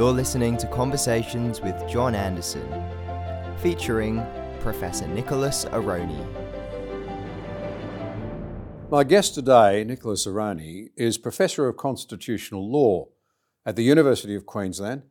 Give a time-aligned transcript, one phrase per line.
[0.00, 2.66] You're listening to Conversations with John Anderson,
[3.58, 4.26] featuring
[4.60, 6.26] Professor Nicholas Aroney.
[8.90, 13.08] My guest today, Nicholas Aroney, is Professor of Constitutional Law
[13.66, 15.02] at the University of Queensland.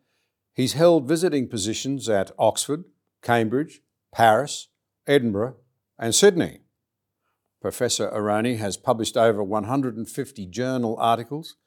[0.55, 2.85] He's held visiting positions at Oxford,
[3.21, 4.69] Cambridge, Paris,
[5.05, 5.57] Edinburgh,
[5.99, 6.61] and Sydney.
[7.61, 11.57] Professor Aroney has published over 150 journal articles,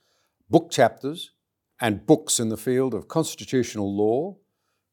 [0.51, 1.31] book chapters,
[1.83, 4.37] and books in the field of constitutional law,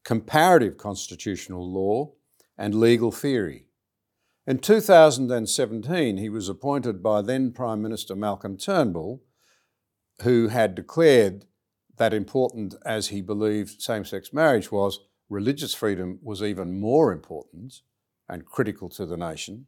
[0.04, 2.10] comparative constitutional law,
[2.58, 3.66] and legal theory.
[4.44, 9.22] In 2017, he was appointed by then Prime Minister Malcolm Turnbull,
[10.22, 11.44] who had declared
[11.96, 17.82] that important as he believed same sex marriage was, religious freedom was even more important
[18.28, 19.66] and critical to the nation,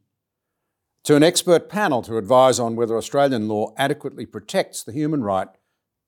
[1.03, 5.47] to an expert panel to advise on whether Australian law adequately protects the human right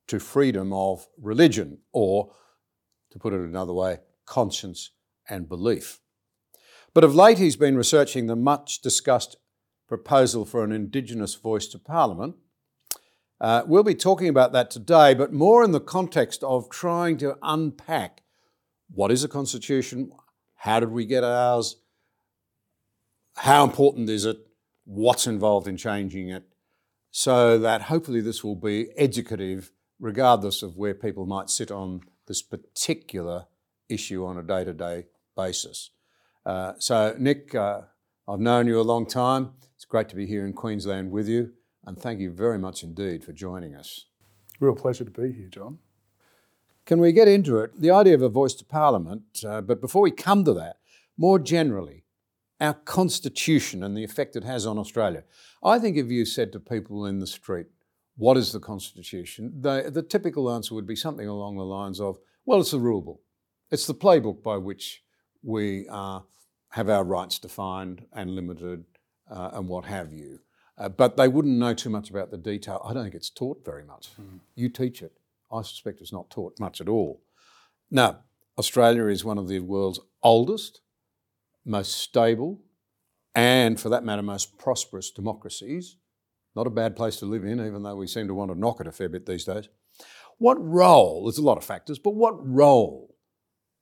[0.08, 2.32] to freedom of religion, or,
[3.10, 4.90] to put it another way, conscience
[5.28, 6.00] and belief.
[6.94, 9.36] But of late, he's been researching the much discussed
[9.88, 12.36] proposal for an Indigenous voice to Parliament.
[13.40, 17.36] Uh, we'll be talking about that today, but more in the context of trying to
[17.42, 18.22] unpack
[18.90, 20.10] what is a constitution,
[20.54, 21.76] how did we get ours,
[23.36, 24.38] how important is it,
[24.84, 26.44] what's involved in changing it,
[27.10, 32.42] so that hopefully this will be educative regardless of where people might sit on this
[32.42, 33.46] particular
[33.88, 35.04] issue on a day to day
[35.36, 35.90] basis.
[36.44, 37.82] Uh, so, Nick, uh,
[38.28, 39.52] I've known you a long time.
[39.74, 41.52] It's great to be here in Queensland with you,
[41.84, 44.06] and thank you very much indeed for joining us.
[44.60, 45.78] Real pleasure to be here, John.
[46.86, 47.80] Can we get into it?
[47.80, 50.76] The idea of a voice to Parliament, uh, but before we come to that,
[51.16, 52.04] more generally,
[52.60, 55.24] our Constitution and the effect it has on Australia.
[55.62, 57.66] I think if you said to people in the street,
[58.16, 59.52] what is the Constitution?
[59.60, 63.02] The, the typical answer would be something along the lines of, well, it's the rule
[63.02, 63.20] book.
[63.70, 65.02] It's the playbook by which
[65.42, 66.20] we uh,
[66.70, 68.84] have our rights defined and limited
[69.30, 70.40] uh, and what have you.
[70.78, 72.82] Uh, but they wouldn't know too much about the detail.
[72.84, 74.08] I don't think it's taught very much.
[74.20, 74.40] Mm.
[74.54, 75.12] You teach it.
[75.52, 77.22] I suspect it's not taught much at all.
[77.90, 78.20] Now,
[78.58, 80.80] Australia is one of the world's oldest,
[81.64, 82.60] most stable,
[83.34, 85.96] and for that matter, most prosperous democracies.
[86.56, 88.80] Not a bad place to live in, even though we seem to want to knock
[88.80, 89.68] it a fair bit these days.
[90.38, 93.14] What role, there's a lot of factors, but what role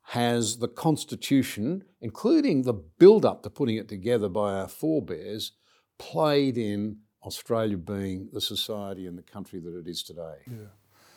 [0.09, 5.53] has the Constitution, including the build up to putting it together by our forebears,
[5.99, 10.39] played in Australia being the society and the country that it is today?
[10.47, 10.67] Yeah.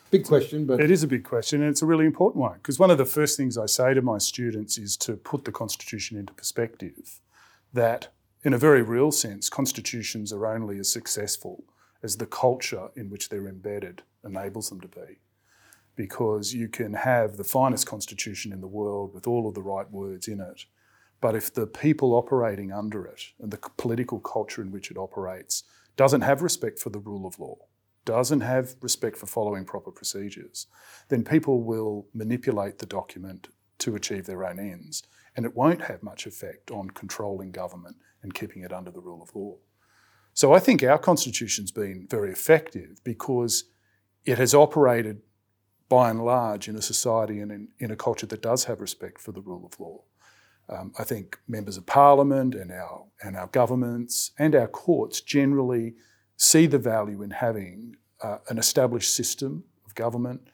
[0.09, 0.79] Big question, but.
[0.79, 2.53] It is a big question, and it's a really important one.
[2.53, 5.51] Because one of the first things I say to my students is to put the
[5.51, 7.19] Constitution into perspective.
[7.73, 8.07] That
[8.43, 11.63] in a very real sense, constitutions are only as successful
[12.03, 15.19] as the culture in which they're embedded enables them to be.
[15.95, 19.89] Because you can have the finest constitution in the world with all of the right
[19.89, 20.65] words in it,
[21.19, 25.63] but if the people operating under it and the political culture in which it operates
[25.95, 27.57] doesn't have respect for the rule of law,
[28.05, 30.67] doesn't have respect for following proper procedures,
[31.09, 33.47] then people will manipulate the document
[33.79, 35.03] to achieve their own ends.
[35.35, 37.97] And it won't have much effect on controlling government
[38.27, 39.55] and keeping it under the rule of law.
[40.33, 43.63] So I think our constitution's been very effective because
[44.25, 45.21] it has operated
[45.87, 49.21] by and large in a society and in, in a culture that does have respect
[49.21, 50.01] for the rule of law.
[50.69, 55.95] Um, I think members of parliament and our, and our governments and our courts generally
[56.35, 60.49] see the value in having uh, an established system of government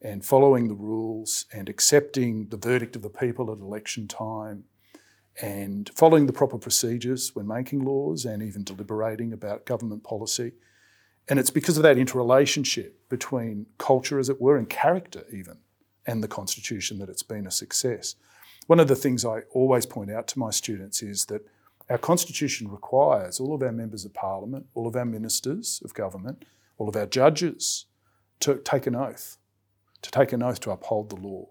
[0.00, 4.62] and following the rules and accepting the verdict of the people at election time
[5.42, 10.52] and following the proper procedures when making laws and even deliberating about government policy.
[11.28, 15.58] And it's because of that interrelationship between culture, as it were, and character, even,
[16.06, 18.14] and the Constitution that it's been a success.
[18.66, 21.46] One of the things I always point out to my students is that
[21.90, 26.44] our Constitution requires all of our members of Parliament, all of our ministers of government,
[26.78, 27.86] all of our judges
[28.40, 29.36] to take an oath,
[30.02, 31.46] to take an oath to uphold the law.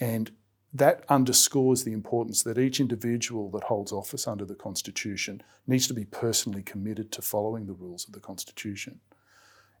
[0.00, 0.32] And
[0.74, 5.94] that underscores the importance that each individual that holds office under the Constitution needs to
[5.94, 9.00] be personally committed to following the rules of the Constitution.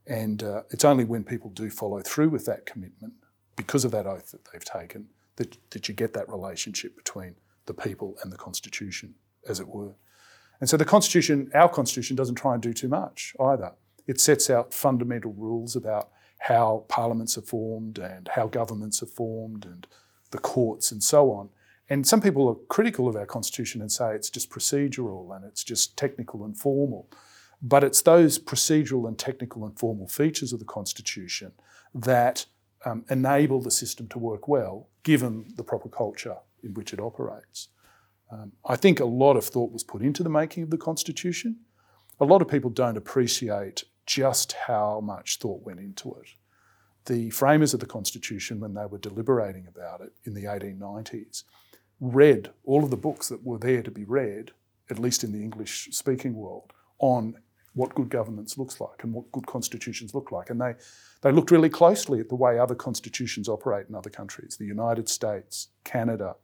[0.06, 3.14] And uh, it's only when people do follow through with that commitment,
[3.56, 7.36] because of that oath that they've taken, that, that you get that relationship between
[7.66, 9.14] the people and the Constitution,
[9.48, 9.94] as it were.
[10.60, 13.72] And so the Constitution, our Constitution, doesn't try and do too much either.
[14.06, 16.10] It sets out fundamental rules about
[16.40, 19.86] how parliaments are formed and how governments are formed and
[20.32, 21.48] the courts and so on.
[21.88, 25.62] And some people are critical of our Constitution and say it's just procedural and it's
[25.62, 27.08] just technical and formal.
[27.62, 31.52] But it's those procedural and technical and formal features of the Constitution
[31.94, 32.46] that
[32.84, 37.68] um, enable the system to work well, given the proper culture in which it operates.
[38.30, 41.58] Um, I think a lot of thought was put into the making of the Constitution.
[42.18, 46.28] A lot of people don't appreciate just how much thought went into it.
[47.06, 51.44] The framers of the Constitution, when they were deliberating about it in the 1890s,
[52.00, 54.52] read all of the books that were there to be read,
[54.90, 57.36] at least in the English speaking world, on
[57.74, 60.50] what good governance looks like and what good constitutions look like.
[60.50, 60.74] And they,
[61.22, 65.08] they looked really closely at the way other constitutions operate in other countries the United
[65.08, 66.36] States, Canada,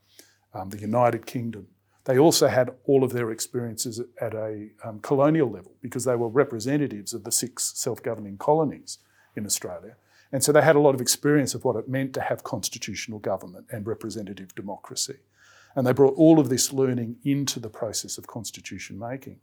[0.54, 1.66] um, the United Kingdom.
[2.04, 6.28] They also had all of their experiences at a um, colonial level because they were
[6.28, 8.98] representatives of the six self governing colonies
[9.36, 9.96] in Australia.
[10.32, 13.18] And so they had a lot of experience of what it meant to have constitutional
[13.18, 15.16] government and representative democracy.
[15.74, 19.40] And they brought all of this learning into the process of constitution making.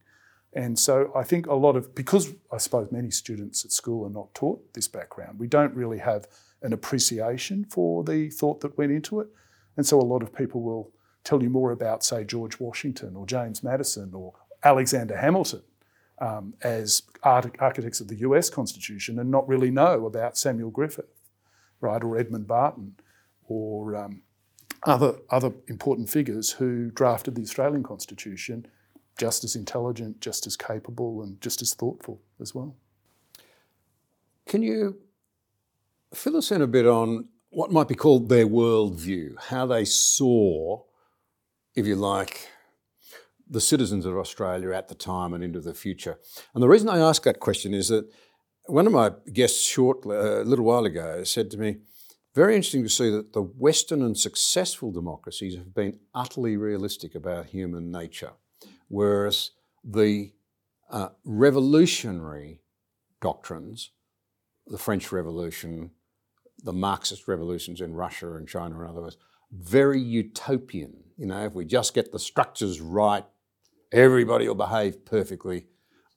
[0.54, 4.12] And so I think a lot of, because I suppose many students at school are
[4.12, 6.28] not taught this background, we don't really have
[6.62, 9.28] an appreciation for the thought that went into it.
[9.76, 10.92] And so a lot of people will
[11.24, 14.34] tell you more about, say, George Washington or James Madison or
[14.64, 15.62] Alexander Hamilton
[16.20, 21.14] um, as architects of the US Constitution and not really know about Samuel Griffith,
[21.82, 22.96] right, or Edmund Barton
[23.48, 24.22] or um,
[24.84, 28.68] other, other important figures who drafted the Australian Constitution
[29.18, 32.76] just as intelligent, just as capable, and just as thoughtful as well.
[34.46, 34.98] Can you
[36.14, 40.82] fill us in a bit on what might be called their worldview, how they saw,
[41.74, 42.50] if you like,
[43.48, 46.18] the citizens of Australia at the time and into the future?
[46.54, 48.10] And the reason I ask that question is that
[48.68, 51.78] one of my guests short uh, a little while ago said to me,
[52.34, 57.46] very interesting to see that the Western and successful democracies have been utterly realistic about
[57.46, 58.32] human nature
[58.88, 59.52] whereas
[59.84, 60.32] the
[60.90, 62.62] uh, revolutionary
[63.22, 63.92] doctrines,
[64.68, 65.92] the French Revolution,
[66.64, 69.18] the Marxist revolutions in Russia and China and others,
[69.52, 70.96] very utopian.
[71.18, 73.26] You know, if we just get the structures right,
[73.92, 75.68] everybody will behave perfectly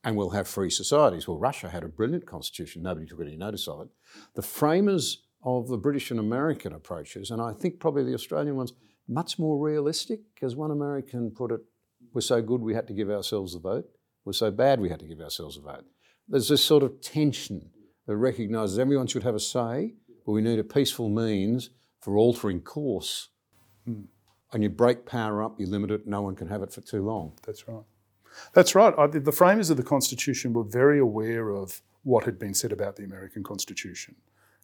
[0.04, 1.26] and we'll have free societies.
[1.26, 3.88] Well, Russia had a brilliant constitution, nobody took any notice of it.
[4.34, 8.72] The framers of the British and American approaches, and I think probably the Australian ones,
[9.08, 11.60] much more realistic, as one American put it,
[12.12, 13.86] we're so good we had to give ourselves a vote.
[14.24, 15.84] We're so bad we had to give ourselves a vote.
[16.28, 17.70] There's this sort of tension
[18.06, 19.94] that recognises everyone should have a say,
[20.24, 21.70] but we need a peaceful means
[22.00, 23.28] for altering course.
[23.88, 24.06] Mm.
[24.52, 27.04] And you break power up, you limit it, no one can have it for too
[27.04, 27.32] long.
[27.44, 27.82] That's right.
[28.54, 28.94] That's right.
[28.96, 32.96] I, the framers of the Constitution were very aware of what had been said about
[32.96, 34.14] the American Constitution,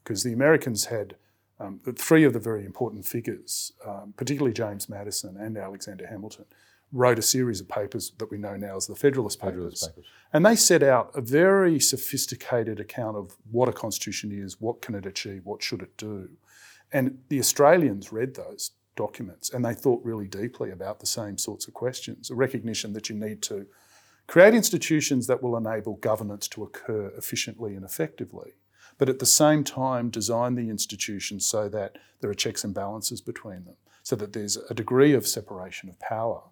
[0.02, 1.16] because the Americans had
[1.60, 6.46] um, three of the very important figures, um, particularly James Madison and Alexander Hamilton,
[6.92, 9.54] wrote a series of papers that we know now as the Federalist Papers.
[9.54, 10.04] Federalist papers.
[10.32, 14.94] And they set out a very sophisticated account of what a constitution is, what can
[14.94, 16.30] it achieve, what should it do.
[16.92, 21.66] And the Australians read those documents and they thought really deeply about the same sorts
[21.66, 23.66] of questions, a recognition that you need to
[24.26, 28.52] create institutions that will enable governance to occur efficiently and effectively.
[28.96, 33.20] But at the same time, design the institutions so that there are checks and balances
[33.20, 36.42] between them, so that there's a degree of separation of power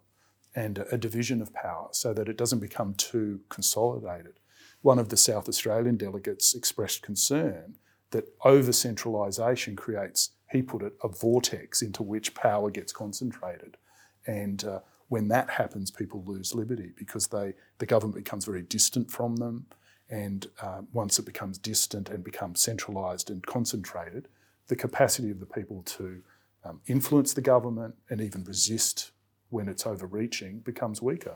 [0.55, 4.39] and a division of power so that it doesn't become too consolidated.
[4.81, 7.75] One of the South Australian delegates expressed concern
[8.11, 13.77] that over centralisation creates, he put it, a vortex into which power gets concentrated.
[14.25, 14.79] And uh,
[15.09, 19.65] when that happens, people lose liberty because they, the government becomes very distant from them.
[20.09, 24.27] And uh, once it becomes distant and becomes centralised and concentrated,
[24.67, 26.21] the capacity of the people to
[26.63, 29.11] um, influence the government and even resist
[29.49, 31.35] when it's overreaching becomes weaker.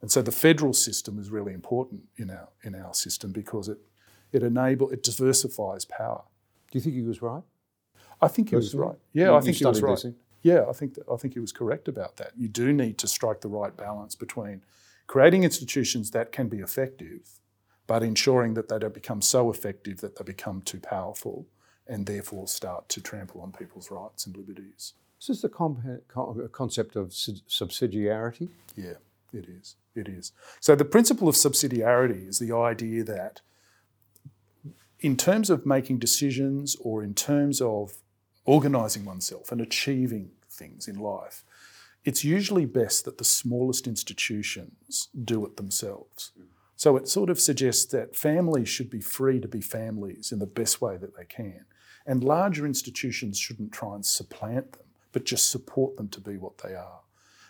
[0.00, 3.78] And so the federal system is really important in our in our system because it
[4.32, 6.22] it enable it diversifies power.
[6.70, 7.42] Do you think he was right?
[8.20, 8.96] I think he was right.
[9.12, 10.04] Yeah, you, I think he was right.
[10.42, 12.32] Yeah, I think that, I think he was correct about that.
[12.36, 14.62] You do need to strike the right balance between
[15.06, 17.40] creating institutions that can be effective,
[17.86, 21.46] but ensuring that they don't become so effective that they become too powerful
[21.86, 24.94] and therefore start to trample on people's rights and liberties.
[25.20, 28.48] Is this the com- com- concept of subsidiarity?
[28.76, 28.94] Yeah,
[29.32, 29.76] it is.
[29.94, 30.32] It is.
[30.60, 33.40] So the principle of subsidiarity is the idea that
[35.00, 37.98] in terms of making decisions or in terms of
[38.46, 41.44] organising oneself and achieving things in life,
[42.04, 46.32] it's usually best that the smallest institutions do it themselves.
[46.76, 50.46] So it sort of suggests that families should be free to be families in the
[50.46, 51.64] best way that they can.
[52.06, 56.58] And larger institutions shouldn't try and supplant them, but just support them to be what
[56.58, 57.00] they are.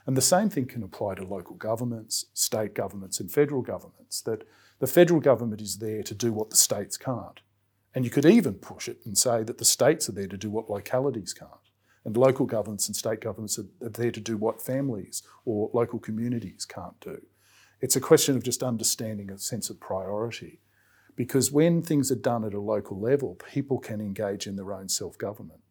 [0.07, 4.47] And the same thing can apply to local governments, state governments, and federal governments, that
[4.79, 7.41] the federal government is there to do what the states can't.
[7.97, 10.51] And you could even push it and say that the states are there to do
[10.51, 11.51] what localities can't.
[12.05, 16.67] And local governments and state governments are there to do what families or local communities
[16.67, 17.23] can't do.
[17.81, 20.61] It's a question of just understanding a sense of priority.
[21.17, 24.91] Because when things are done at a local level, people can engage in their own
[24.91, 25.63] self government.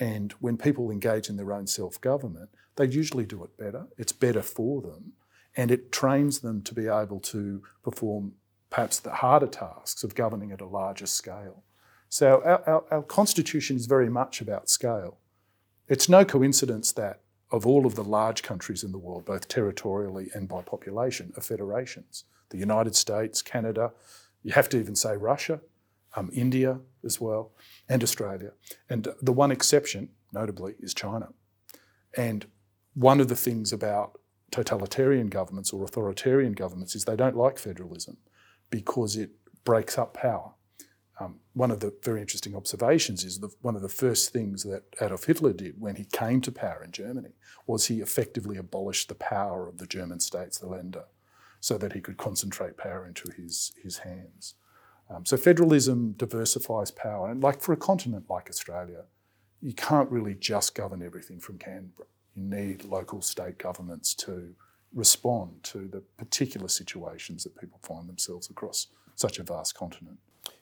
[0.00, 3.86] And when people engage in their own self government, they usually do it better.
[3.96, 5.12] It's better for them.
[5.56, 8.32] And it trains them to be able to perform
[8.72, 11.62] perhaps the harder tasks of governing at a larger scale.
[12.08, 15.18] So our, our, our constitution is very much about scale.
[15.88, 20.30] It's no coincidence that of all of the large countries in the world, both territorially
[20.34, 22.24] and by population, are federations.
[22.48, 23.92] The United States, Canada,
[24.42, 25.60] you have to even say Russia,
[26.16, 27.52] um, India as well,
[27.90, 28.52] and Australia.
[28.88, 31.28] And the one exception, notably, is China.
[32.16, 32.46] And
[32.94, 34.18] one of the things about
[34.50, 38.16] totalitarian governments or authoritarian governments is they don't like federalism
[38.72, 39.30] because it
[39.62, 40.54] breaks up power.
[41.20, 44.82] Um, one of the very interesting observations is the, one of the first things that
[45.00, 47.34] Adolf Hitler did when he came to power in Germany
[47.66, 51.04] was he effectively abolished the power of the German states, the Länder,
[51.60, 54.54] so that he could concentrate power into his, his hands.
[55.08, 59.04] Um, so federalism diversifies power, and like for a continent like Australia,
[59.60, 62.08] you can't really just govern everything from Canberra.
[62.34, 64.54] You need local state governments to
[64.94, 70.18] respond to the particular situations that people find themselves across such a vast continent.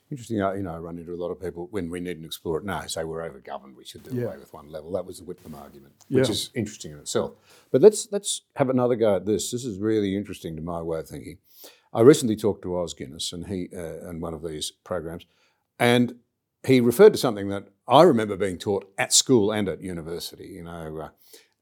[0.09, 2.57] Interesting, you know, I run into a lot of people when we need to explore
[2.57, 2.65] it.
[2.65, 4.25] No, say we're overgoverned, we should do yeah.
[4.25, 4.91] away with one level.
[4.91, 6.31] That was the Whitlam argument, which yeah.
[6.31, 7.31] is interesting in itself.
[7.71, 9.51] But let's let's have another go at this.
[9.51, 11.37] This is really interesting to my way of thinking.
[11.93, 15.25] I recently talked to Os Guinness, and he uh, in one of these programs,
[15.79, 16.15] and
[16.67, 20.47] he referred to something that I remember being taught at school and at university.
[20.47, 21.09] You know, uh,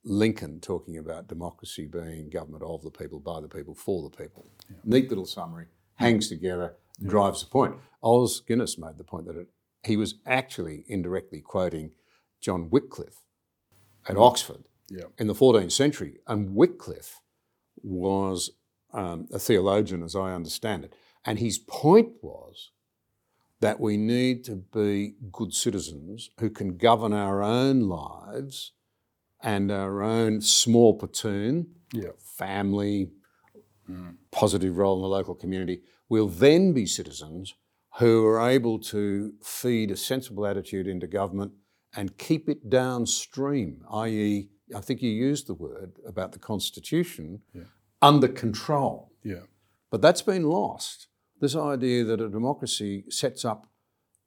[0.04, 4.50] Lincoln talking about democracy being government of the people, by the people, for the people.
[4.70, 4.78] Yeah.
[4.86, 7.10] Neat little summary, hangs together, yeah.
[7.10, 7.76] drives the point.
[8.02, 9.50] Os Guinness made the point that it,
[9.84, 11.92] he was actually indirectly quoting
[12.40, 13.24] John Wycliffe
[14.08, 14.18] at.
[14.18, 15.06] Oxford yeah.
[15.18, 16.20] in the 14th century.
[16.28, 17.22] And Wycliffe
[17.82, 18.52] was
[18.94, 20.94] um, a theologian, as I understand it.
[21.26, 22.72] And his point was
[23.60, 28.72] that we need to be good citizens who can govern our own lives
[29.42, 32.10] and our own small platoon, yeah.
[32.20, 33.12] family,
[33.90, 34.16] mm.
[34.32, 37.56] positive role in the local community, will then be citizens
[37.98, 41.52] who are able to feed a sensible attitude into government
[41.96, 47.64] and keep it downstream, i.e., I think you used the word about the Constitution, yeah.
[48.02, 49.12] under control.
[49.24, 49.46] Yeah.
[49.90, 51.08] But that's been lost.
[51.42, 53.66] This idea that a democracy sets up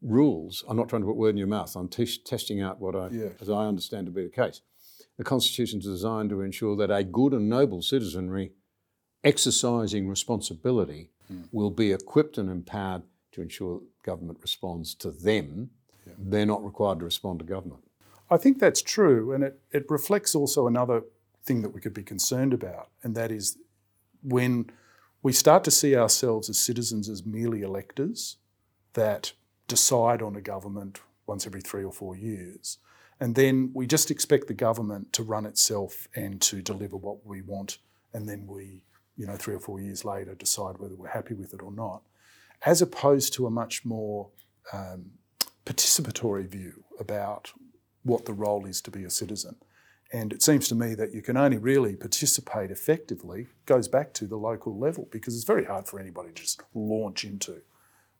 [0.01, 0.65] rules.
[0.69, 1.75] I'm not trying to put word in your mouth.
[1.77, 3.29] I'm t- testing out what I, yeah.
[3.41, 4.63] as I understand to be the case.
[5.19, 8.53] The Constitution is designed to ensure that a good and noble citizenry
[9.25, 11.47] exercising responsibility mm.
[11.53, 13.03] will be equipped and empowered
[13.33, 15.71] to ensure government responds to them.
[16.07, 16.15] Yeah.
[16.19, 17.85] They're not required to respond to government.
[18.31, 21.03] I think that's true, and it, it reflects also another
[21.45, 23.59] thing that we could be concerned about, and that is
[24.23, 24.71] when
[25.23, 28.39] we start to see ourselves as citizens as merely electors
[28.95, 29.33] that
[29.69, 32.79] decide on a government once every three or four years,
[33.23, 37.41] and then we just expect the government to run itself and to deliver what we
[37.41, 37.79] want.
[38.13, 38.83] And then we,
[39.17, 42.03] you know, three or four years later decide whether we're happy with it or not.
[42.67, 44.31] As opposed to a much more
[44.73, 45.13] um,
[45.65, 47.53] participatory view about
[48.03, 49.55] what the role is to be a citizen.
[50.13, 54.27] And it seems to me that you can only really participate effectively, goes back to
[54.27, 57.63] the local level, because it's very hard for anybody to just launch into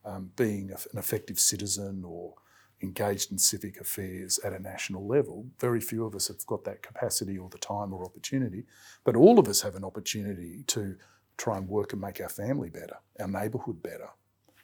[0.05, 2.35] um, being an effective citizen or
[2.83, 5.47] engaged in civic affairs at a national level.
[5.59, 8.65] Very few of us have got that capacity or the time or opportunity,
[9.03, 10.95] but all of us have an opportunity to
[11.37, 14.09] try and work and make our family better, our neighbourhood better,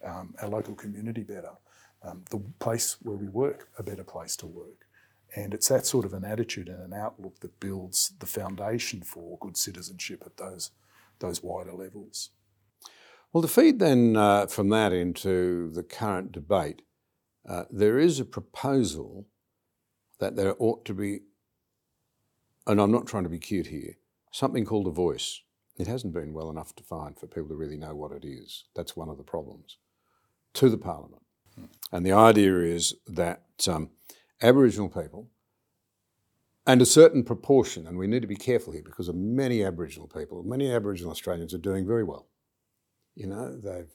[0.03, 1.51] um, our local community better,
[2.03, 4.85] um, the place where we work a better place to work.
[5.35, 9.37] And it's that sort of an attitude and an outlook that builds the foundation for
[9.39, 10.71] good citizenship at those,
[11.19, 12.31] those wider levels.
[13.31, 16.81] Well, to feed then uh, from that into the current debate,
[17.49, 19.25] uh, there is a proposal
[20.19, 21.21] that there ought to be
[22.69, 23.97] and I'm not trying to be cute here,
[24.31, 25.41] something called a voice.
[25.77, 28.65] It hasn't been well enough defined for people to really know what it is.
[28.75, 29.77] That's one of the problems.
[30.53, 31.23] To the Parliament.
[31.91, 33.89] And the idea is that um,
[34.41, 35.29] Aboriginal people,
[36.67, 40.07] and a certain proportion, and we need to be careful here because of many Aboriginal
[40.07, 42.27] people, many Aboriginal Australians are doing very well.
[43.15, 43.91] You know, they've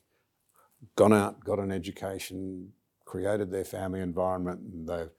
[0.96, 2.72] gone out, got an education,
[3.04, 5.10] created their family environment, and they've,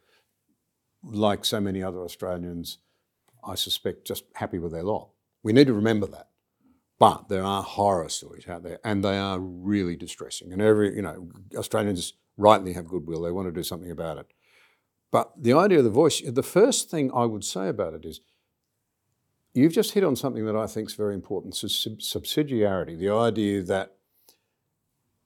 [1.03, 2.79] like so many other Australians,
[3.43, 5.09] I suspect, just happy with their lot.
[5.43, 6.29] We need to remember that.
[6.97, 10.53] But there are horror stories out there, and they are really distressing.
[10.53, 13.21] And every, you know, Australians rightly have goodwill.
[13.21, 14.27] They want to do something about it.
[15.11, 18.21] But the idea of the voice, the first thing I would say about it is
[19.53, 23.61] you've just hit on something that I think is very important so subsidiarity, the idea
[23.63, 23.95] that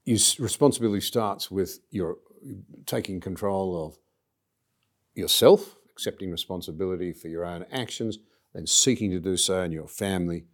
[0.05, 2.17] your responsibility starts with your
[2.85, 3.97] taking control of
[5.15, 8.19] yourself, accepting responsibility for your own actions,
[8.53, 10.45] then seeking to do so in your family,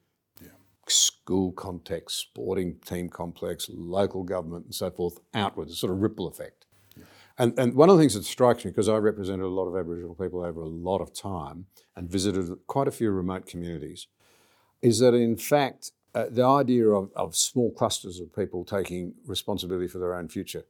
[0.41, 0.49] yeah.
[0.87, 6.27] school context, sporting team complex, local government, and so forth, outwards, a sort of ripple
[6.27, 6.65] effect.
[6.97, 7.03] Yeah.
[7.37, 9.75] And, and one of the things that strikes me, because I represented a lot of
[9.75, 14.07] Aboriginal people over a lot of time and visited quite a few remote communities,
[14.81, 19.87] is that in fact, uh, the idea of, of small clusters of people taking responsibility
[19.87, 20.63] for their own future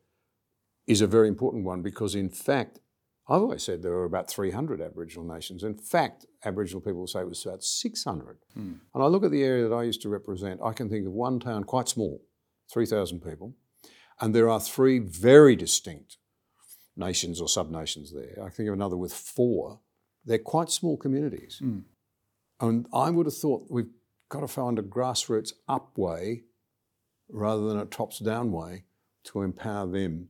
[0.87, 2.79] is a very important one because, in fact,
[3.27, 5.63] I've always said there were about 300 Aboriginal nations.
[5.63, 8.37] In fact, Aboriginal people say it was about 600.
[8.55, 8.79] Mm.
[8.93, 11.13] And I look at the area that I used to represent, I can think of
[11.13, 12.21] one town quite small,
[12.71, 13.55] 3,000 people,
[14.21, 16.17] and there are three very distinct
[16.95, 18.43] nations or sub-nations there.
[18.43, 19.79] I think of another with four.
[20.23, 21.59] They're quite small communities.
[21.63, 21.83] Mm.
[22.61, 23.91] And I would have thought we've
[24.29, 26.43] got to find a grassroots up way
[27.27, 28.85] rather than a tops down way
[29.25, 30.29] to empower them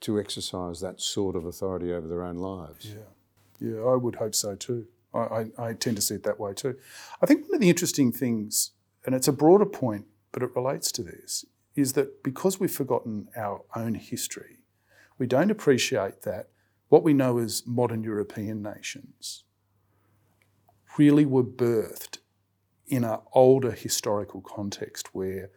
[0.00, 2.86] to exercise that sort of authority over their own lives.
[2.86, 4.86] Yeah, yeah, I would hope so too.
[5.12, 6.76] I, I, I, tend to see it that way too.
[7.20, 8.70] I think one of the interesting things,
[9.04, 13.28] and it's a broader point, but it relates to this, is that because we've forgotten
[13.36, 14.58] our own history,
[15.18, 16.48] we don't appreciate that
[16.88, 19.44] what we know as modern European nations
[20.98, 22.18] really were birthed
[22.86, 25.50] in an older historical context where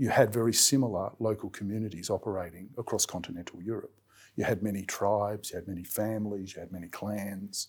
[0.00, 3.92] you had very similar local communities operating across continental Europe.
[4.34, 7.68] You had many tribes, you had many families, you had many clans.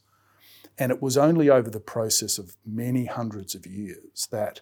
[0.78, 4.62] And it was only over the process of many hundreds of years that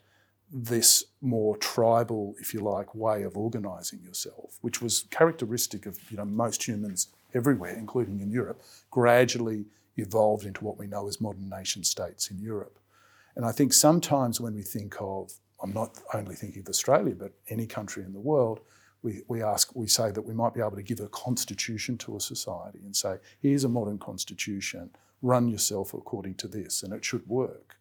[0.51, 6.17] this more tribal, if you like, way of organising yourself, which was characteristic of you
[6.17, 11.47] know, most humans everywhere, including in Europe, gradually evolved into what we know as modern
[11.47, 12.79] nation states in Europe.
[13.35, 17.33] And I think sometimes when we think of I'm not only thinking of Australia, but
[17.49, 18.61] any country in the world,
[19.01, 22.17] we, we ask, we say that we might be able to give a constitution to
[22.17, 24.89] a society and say, here's a modern constitution,
[25.21, 27.77] run yourself according to this, and it should work.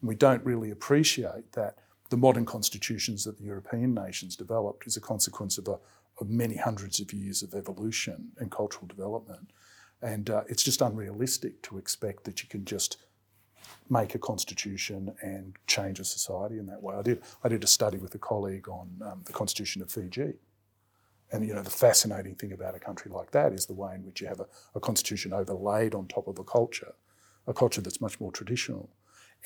[0.00, 1.78] And we don't really appreciate that
[2.10, 5.78] the modern constitutions that the European nations developed is a consequence of, a,
[6.20, 9.50] of many hundreds of years of evolution and cultural development.
[10.02, 12.96] And uh, it's just unrealistic to expect that you can just
[13.90, 16.94] make a constitution and change a society in that way.
[16.94, 20.34] I did, I did a study with a colleague on um, the constitution of Fiji.
[21.32, 24.04] And you know the fascinating thing about a country like that is the way in
[24.04, 26.94] which you have a, a constitution overlaid on top of a culture,
[27.46, 28.90] a culture that's much more traditional.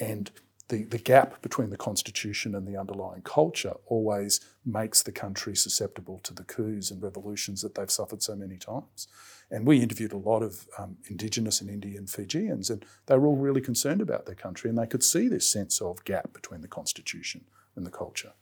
[0.00, 0.30] And
[0.74, 6.18] the, the gap between the constitution and the underlying culture always makes the country susceptible
[6.24, 9.06] to the coups and revolutions that they've suffered so many times.
[9.50, 13.36] And we interviewed a lot of um, Indigenous and Indian Fijians, and they were all
[13.36, 16.68] really concerned about their country, and they could see this sense of gap between the
[16.68, 17.44] constitution
[17.76, 18.32] and the culture.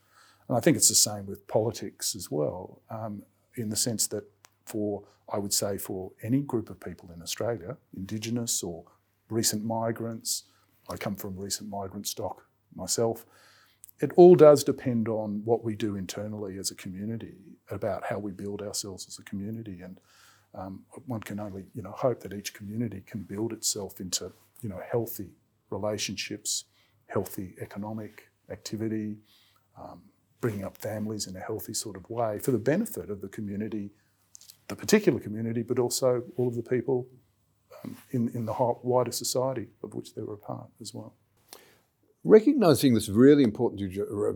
[0.48, 3.24] And I think it's the same with politics as well, um,
[3.56, 4.24] in the sense that
[4.64, 8.84] for, I would say, for any group of people in Australia, Indigenous or
[9.28, 10.44] recent migrants,
[10.92, 13.24] I come from recent migrant stock myself,
[14.00, 17.36] it all does depend on what we do internally as a community
[17.70, 19.80] about how we build ourselves as a community.
[19.80, 19.98] And
[20.54, 24.68] um, one can only you know hope that each community can build itself into you
[24.68, 25.30] know healthy
[25.70, 26.64] relationships,
[27.06, 29.16] healthy economic activity,
[29.80, 30.02] um,
[30.40, 33.90] bringing up families in a healthy sort of way for the benefit of the community,
[34.68, 37.06] the particular community, but also all of the people
[38.10, 41.14] in, in the wider society of which they were a part as well.
[42.24, 43.80] Recognising this really important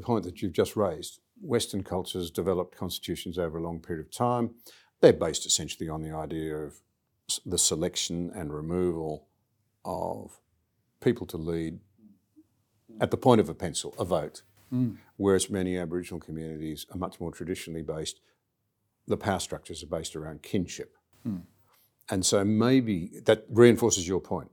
[0.02, 4.54] point that you've just raised, Western cultures developed constitutions over a long period of time.
[5.00, 6.80] They're based essentially on the idea of
[7.44, 9.28] the selection and removal
[9.84, 10.40] of
[11.00, 11.78] people to lead
[13.00, 14.42] at the point of a pencil, a vote.
[14.72, 14.96] Mm.
[15.16, 18.20] Whereas many Aboriginal communities are much more traditionally based,
[19.06, 20.96] the power structures are based around kinship.
[21.26, 21.42] Mm.
[22.08, 24.50] And so maybe that reinforces your point.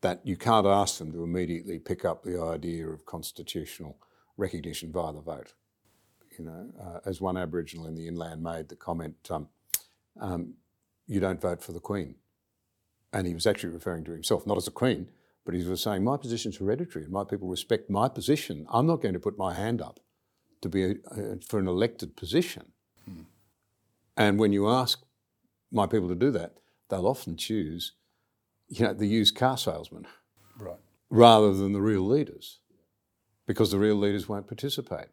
[0.00, 3.98] that you can't ask them to immediately pick up the idea of constitutional
[4.36, 5.54] recognition via the vote.
[6.38, 9.48] You know, uh, as one Aboriginal in the inland made the comment, um,
[10.20, 10.54] um,
[11.06, 12.14] "You don't vote for the Queen,"
[13.12, 15.10] and he was actually referring to himself, not as a Queen,
[15.44, 18.66] but he was saying, "My position's hereditary, and my people respect my position.
[18.70, 19.98] I'm not going to put my hand up
[20.60, 22.72] to be a, uh, for an elected position."
[23.04, 23.22] Hmm.
[24.16, 25.04] And when you ask
[25.72, 26.58] my people to do that,
[26.88, 27.92] they'll often choose,
[28.68, 30.06] you know, the used car salesman,
[30.58, 30.78] right,
[31.10, 32.60] rather than the real leaders,
[33.46, 35.08] because the real leaders won't participate.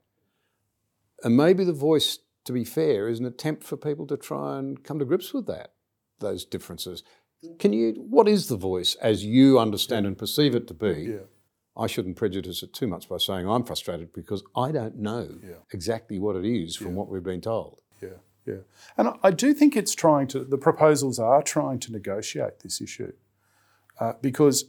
[1.24, 4.84] And maybe the voice, to be fair, is an attempt for people to try and
[4.84, 5.74] come to grips with that,
[6.20, 7.04] those differences.
[7.60, 7.94] Can you?
[8.10, 11.12] What is the voice as you understand and perceive it to be?
[11.14, 11.18] Yeah.
[11.78, 15.58] I shouldn't prejudice it too much by saying I'm frustrated because I don't know Yeah.
[15.74, 16.94] exactly what it is from Yeah.
[16.94, 17.82] what we've been told.
[18.02, 18.56] Yeah, yeah.
[18.98, 23.14] And I- do think it's trying to, the proposals are trying to negotiate this issue
[24.00, 24.66] uh, because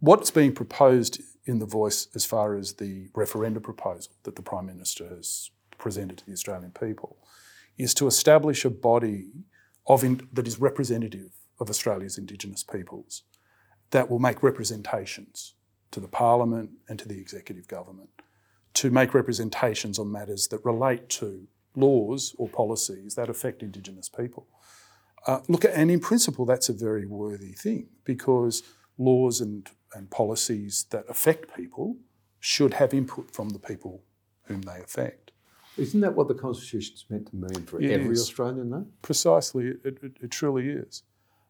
[0.00, 4.66] what's being proposed in the voice as far as the referenda proposal that the Prime
[4.66, 7.16] Minister has presented to the Australian people
[7.78, 9.30] is to establish a body
[9.86, 13.22] of in, that is representative of Australia's Indigenous peoples
[13.90, 15.54] that will make representations
[15.90, 18.10] to the Parliament and to the executive government
[18.74, 24.46] to make representations on matters that relate to laws or policies that affect Indigenous people.
[25.26, 28.62] Uh, look, and in principle, that's a very worthy thing because
[28.96, 31.96] laws and, and policies that affect people
[32.38, 34.02] should have input from the people
[34.44, 35.30] whom they affect.
[35.76, 38.22] Isn't that what the Constitution's meant to mean for It every is.
[38.22, 38.86] Australian, though?
[39.02, 41.02] Precisely, it, it, it truly is.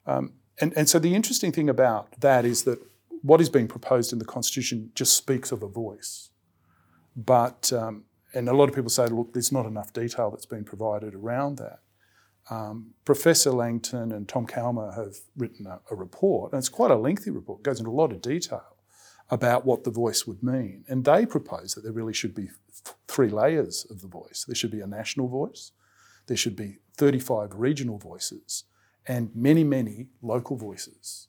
[0.07, 2.79] Um, and, and so the interesting thing about that is that
[3.23, 6.31] what is being proposed in the Constitution just speaks of a voice.
[7.17, 10.65] But, um, and a lot of people say, look, there's not enough detail that's been
[10.65, 11.81] provided around that.
[12.49, 16.97] Um, Professor Langton and Tom Calma have written a, a report, and it's quite a
[16.97, 18.77] lengthy report, it goes into a lot of detail
[19.31, 20.85] about what the voice would mean.
[20.89, 24.45] And they propose that there really should be th- three layers of the voice.
[24.47, 25.73] There should be a national voice,
[26.27, 28.65] there should be 35 regional voices,
[29.07, 31.29] and many, many local voices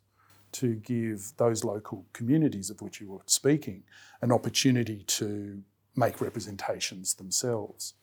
[0.53, 3.83] to give those local communities of which you were speaking
[4.21, 5.63] an opportunity to
[5.95, 7.93] make representations themselves.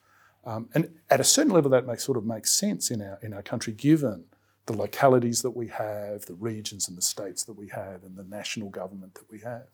[0.44, 3.32] Um, and at a certain level, that makes, sort of makes sense in our, in
[3.32, 4.24] our country, given
[4.66, 8.24] the localities that we have, the regions and the states that we have, and the
[8.24, 9.66] national government that we have.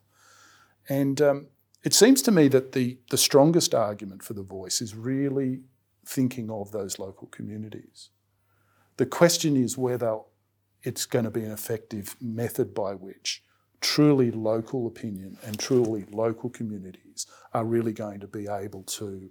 [0.87, 1.47] And um,
[1.83, 5.61] it seems to me that the, the strongest argument for the voice is really
[6.05, 8.09] thinking of those local communities.
[8.97, 10.19] The question is whether
[10.83, 13.43] it's going to be an effective method by which
[13.81, 16.49] truly local opinion and truly local
[17.53, 19.29] are really going to be able to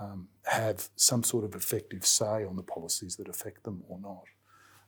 [0.00, 4.24] um, have some sort of effective say on the policies that affect them or not.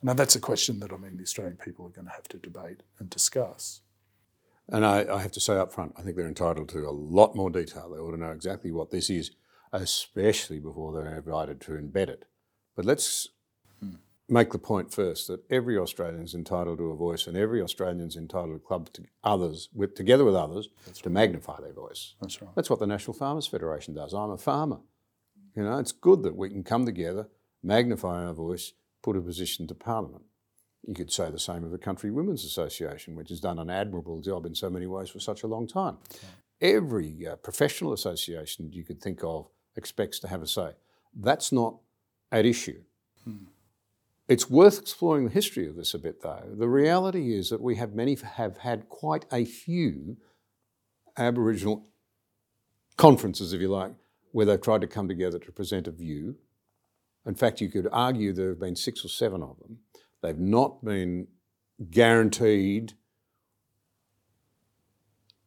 [0.03, 2.39] Now, that's a question that I mean the Australian people are going to have to
[2.39, 3.81] debate and discuss.
[4.69, 7.37] And I, I have to say up front, I think they're entitled to a lot
[7.37, 7.91] more detail.
[7.91, 9.31] They ought to know exactly what this is,
[9.73, 12.25] especially before they're invited to embed it.
[12.75, 13.29] But let's
[14.29, 18.01] make the point first that every Australian is entitled to a voice, and every Australian
[18.01, 22.15] is entitled to club to others, with, together with others, That's to magnify their voice.
[22.21, 22.51] That's right.
[22.55, 24.13] That's what the National Farmers Federation does.
[24.13, 24.81] I'm a farmer.
[25.55, 27.29] You know, it's good that we can come together,
[27.63, 30.25] magnify our voice, put a position to Parliament.
[30.87, 34.21] You could say the same of the Country Women's Association, which has done an admirable
[34.21, 35.99] job in so many ways for such a long time.
[36.61, 40.73] Every uh, professional association you could think of expects to have a say.
[41.15, 41.77] That's not
[42.31, 42.83] at issue.
[44.29, 46.43] It's worth exploring the history of this a bit, though.
[46.53, 50.17] The reality is that we have many have had quite a few
[51.17, 51.87] Aboriginal
[52.97, 53.93] conferences, if you like,
[54.33, 56.37] where they've tried to come together to present a view.
[57.25, 59.79] In fact, you could argue there have been six or seven of them.
[60.23, 61.29] They've not been
[61.91, 62.95] guaranteed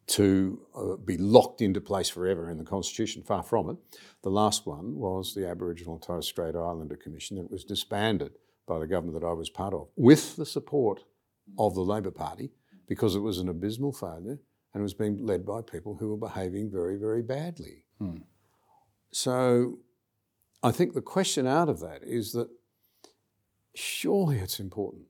[0.06, 3.76] to uh, be locked into place forever in the Constitution, far from it.
[4.22, 8.32] The last one was the Aboriginal and Torres Strait Islander Commission that was disbanded
[8.70, 11.02] by the government that I was part of, with the support
[11.58, 12.52] of the Labor Party,
[12.86, 14.38] because it was an abysmal failure
[14.72, 17.82] and it was being led by people who were behaving very, very badly.
[17.98, 18.18] Hmm.
[19.10, 19.80] So
[20.62, 22.48] I think the question out of that is that
[23.74, 25.06] surely it's important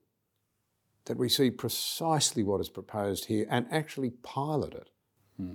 [1.05, 4.88] that we see precisely what is proposed here and actually pilot it
[5.37, 5.53] hmm.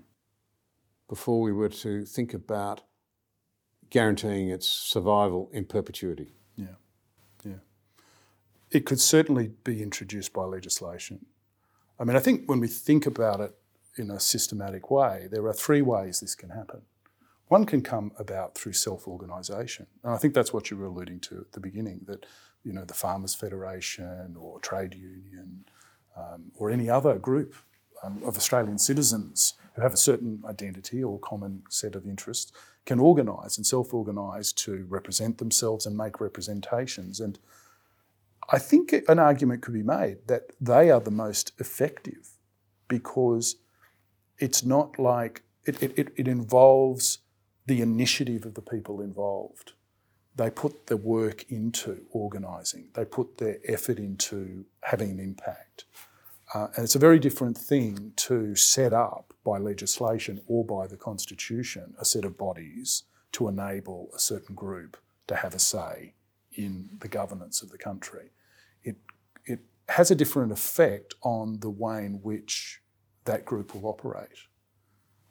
[1.10, 2.84] before we were to think about
[3.90, 6.36] guaranteeing its survival in perpetuity.
[8.76, 11.28] It could certainly be introduced by legislation.
[11.98, 13.56] I mean, I think when we think about it
[13.98, 16.82] in a systematic way, there are three ways this can happen.
[17.48, 21.38] One can come about through self-organisation, and I think that's what you were alluding to
[21.38, 22.02] at the beginning.
[22.06, 22.26] That
[22.66, 25.64] you know, the Farmers Federation or trade union
[26.18, 27.56] um, or any other group
[28.04, 32.52] um, of Australian citizens who have a certain identity or common set of interests
[32.86, 37.22] can organise and self organise to represent themselves and make representations.
[37.22, 37.40] And
[38.50, 42.38] I think an argument could be made that they are the most effective
[42.88, 43.56] because
[44.38, 47.20] it's not like it, it, it involves
[47.66, 49.74] the initiative of the people involved.
[50.36, 55.86] They put the work into organising, they put their effort into having an impact.
[56.54, 60.98] Uh, and it's a very different thing to set up by legislation or by the
[60.98, 66.14] Constitution a set of bodies to enable a certain group to have a say
[66.54, 68.30] in the governance of the country.
[69.90, 72.82] Has a different effect on the way in which
[73.26, 74.40] that group will operate.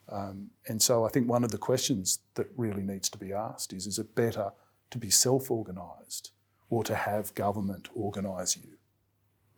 [0.09, 3.73] Um, and so I think one of the questions that really needs to be asked
[3.73, 4.53] is is it better
[4.91, 6.33] to be self organised
[6.69, 8.77] or to have government organise you?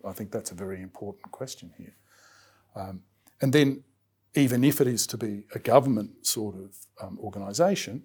[0.05, 1.97] I think that's a very important question here.
[2.77, 3.03] Um,
[3.41, 3.83] and then,
[4.35, 8.05] even if it is to be a government sort of um, organisation,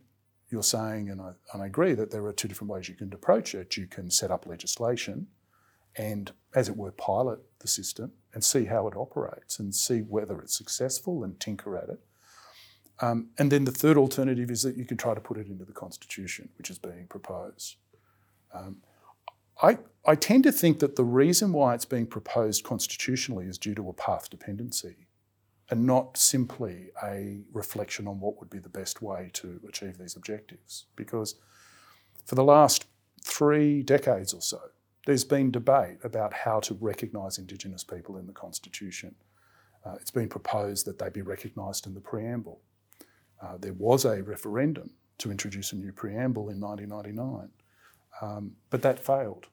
[0.50, 3.14] you're saying, and I, and I agree, that there are two different ways you can
[3.14, 3.78] approach it.
[3.78, 5.28] You can set up legislation
[5.96, 10.40] and, as it were, pilot the system and see how it operates and see whether
[10.40, 12.00] it's successful and tinker at it.
[13.00, 15.66] Um, and then the third alternative is that you can try to put it into
[15.66, 17.78] the constitution, which is being proposed.
[18.54, 18.82] Um,
[19.62, 23.76] I, I tend to think that the reason why it's being proposed constitutionally is due
[23.76, 25.08] to a path dependency
[25.70, 30.16] and not simply a reflection on what would be the best way to achieve these
[30.16, 30.86] objectives.
[30.96, 31.36] Because
[32.26, 32.86] for the last
[33.24, 34.60] three decades or so,
[35.06, 39.16] there's been debate about how to recognise Indigenous people in the Constitution.
[39.86, 42.62] Uh, it's been proposed that they be recognised in the preamble.
[43.42, 47.50] Uh, there was a referendum to introduce a new preamble in 1999.
[48.22, 49.48] Um, but that failed.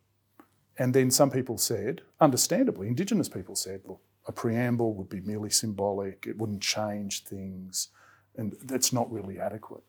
[0.78, 5.50] And then some people said, understandably, Indigenous people said, look, a preamble would be merely
[5.50, 7.88] symbolic, it wouldn't change things,
[8.36, 9.82] and that's not really adequate.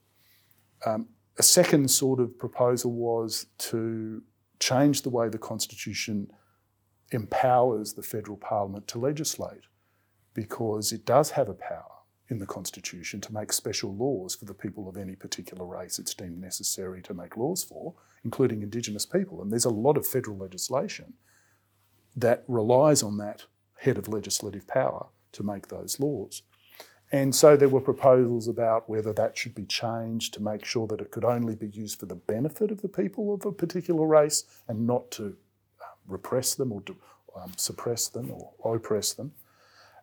[0.86, 4.24] Um, a second sort of proposal was to
[4.60, 6.32] change the way the Constitution
[7.12, 9.64] empowers the federal parliament to legislate,
[10.34, 11.86] because it does have a power
[12.30, 16.14] in the Constitution to make special laws for the people of any particular race it's
[16.14, 19.42] deemed necessary to make laws for, including Indigenous people.
[19.42, 21.14] And there's a lot of federal legislation
[22.16, 23.46] that relies on that
[23.80, 26.44] head of legislative power to make those laws.
[27.12, 31.02] And so there were proposals about whether that should be changed to make sure that
[31.02, 34.44] it could only be used for the benefit of the people of a particular race
[34.68, 35.36] and not to
[35.82, 36.84] uh, repress them or
[37.36, 39.34] um, suppress them or oppress them.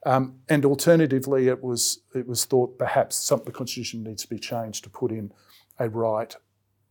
[0.05, 4.39] Um, and alternatively, it was it was thought perhaps some, the constitution needs to be
[4.39, 5.33] changed to put in
[5.79, 6.35] a right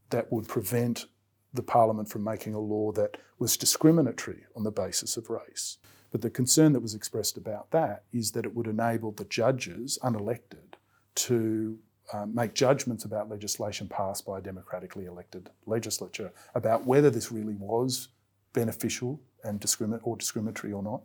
[0.10, 1.06] that would prevent
[1.54, 5.78] the parliament from making a law that was discriminatory on the basis of race.
[6.16, 10.00] But the concern that was expressed about that is that it would enable the judges,
[10.02, 10.76] unelected,
[11.16, 11.78] to
[12.14, 17.56] um, make judgments about legislation passed by a democratically elected legislature about whether this really
[17.56, 18.08] was
[18.54, 21.02] beneficial and discrimin- or discriminatory or not.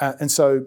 [0.00, 0.64] Uh, and so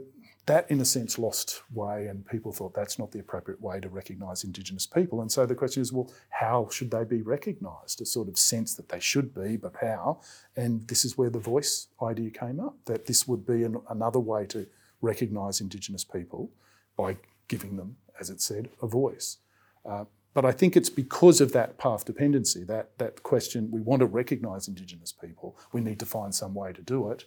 [0.47, 3.89] that, in a sense, lost way, and people thought that's not the appropriate way to
[3.89, 5.21] recognise Indigenous people.
[5.21, 7.99] And so the question is, well, how should they be recognised?
[8.01, 10.21] A sort of sense that they should be, but how?
[10.55, 14.19] And this is where the voice idea came up that this would be an, another
[14.19, 14.67] way to
[15.01, 16.49] recognise Indigenous people
[16.95, 17.17] by
[17.49, 19.38] giving them, as it said, a voice.
[19.86, 23.99] Uh, but I think it's because of that path dependency, that, that question, we want
[23.99, 27.25] to recognise Indigenous people, we need to find some way to do it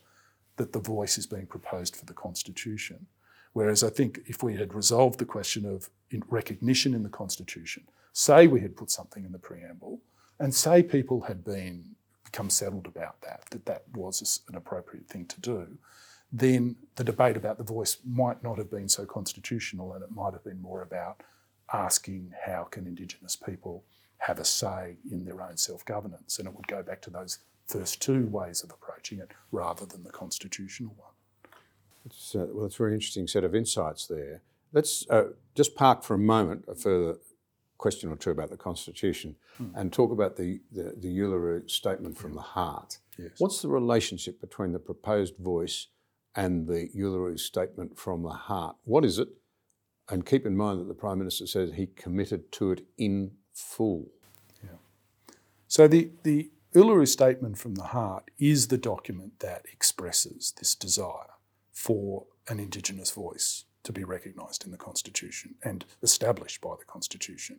[0.61, 3.07] that the voice is being proposed for the Constitution.
[3.55, 5.89] Whereas I think if we had resolved the question of
[6.29, 10.01] recognition in the Constitution, say we had put something in the preamble,
[10.39, 15.25] and say people had been become settled about that, that that was an appropriate thing
[15.27, 15.79] to do,
[16.31, 20.33] then the debate about the voice might not have been so constitutional and it might
[20.33, 21.23] have been more about
[21.73, 23.83] asking how can Indigenous people
[24.19, 26.39] have a say in their own self-governance.
[26.39, 27.39] And it would go back to those
[27.71, 31.53] first two ways of approaching it rather than the constitutional one.
[32.07, 34.43] It's, uh, well, it's a very interesting set of insights there.
[34.73, 37.19] Let's uh, just park for a moment a further
[37.79, 39.69] question or two about the Constitution hmm.
[39.75, 42.99] and talk about the, the, the Uluru Statement from the Heart.
[43.19, 43.33] Yes.
[43.39, 45.89] What's the relationship between the proposed voice
[46.37, 48.77] and the Uluru Statement from the Heart?
[48.85, 49.29] What is it?
[50.09, 54.09] And keep in mind that the Prime Minister says he committed to it in full.
[54.63, 54.71] Yeah.
[55.69, 61.35] So the, the Uluru Statement from the Heart is the document that expresses this desire
[61.73, 67.59] for an Indigenous voice to be recognised in the Constitution and established by the Constitution.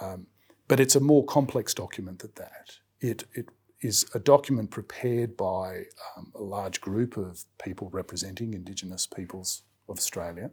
[0.00, 0.26] Um,
[0.68, 2.78] but it's a more complex document than that.
[3.00, 3.50] It, it
[3.82, 5.84] is a document prepared by
[6.16, 10.50] um, a large group of people representing Indigenous peoples of Australia,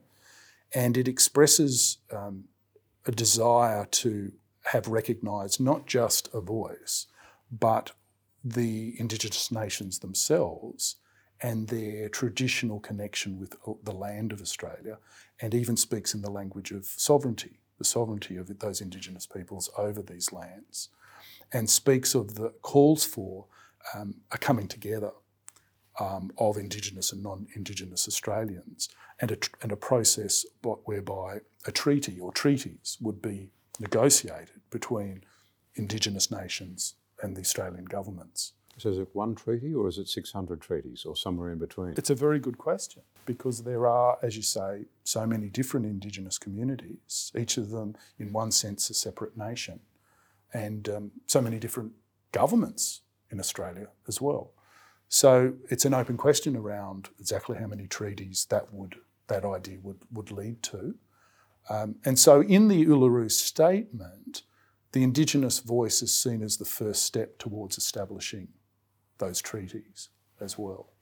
[0.73, 2.45] and it expresses um,
[3.05, 4.33] a desire to
[4.73, 7.07] have recognised not just a voice,
[7.51, 7.91] but
[8.43, 10.97] the Indigenous nations themselves
[11.41, 14.97] and their traditional connection with the land of Australia,
[15.41, 20.01] and even speaks in the language of sovereignty, the sovereignty of those Indigenous peoples over
[20.01, 20.89] these lands,
[21.51, 23.45] and speaks of the calls for
[23.93, 25.11] um, a coming together
[25.99, 30.45] um, of Indigenous and non-Indigenous Australians, and a, and a process
[30.85, 35.23] whereby a treaty or treaties would be negotiated between
[35.75, 38.53] Indigenous nations and the Australian governments.
[38.77, 41.93] So is it one treaty or is it 600 treaties or somewhere in between?
[41.97, 46.37] It's a very good question because there are, as you say, so many different Indigenous
[46.37, 49.79] communities, each of them in one sense a separate nation,
[50.53, 51.93] and um, so many different
[52.31, 54.51] governments in Australia as well.
[55.07, 58.95] So it's an open question around exactly how many treaties that would
[59.27, 60.95] that idea would, would lead to.
[61.69, 64.43] Um, and so in the Uluru Statement,
[64.95, 68.47] the Indigenous voice is seen as the first step towards establishing
[69.17, 70.07] those treaties
[70.39, 70.93] as well.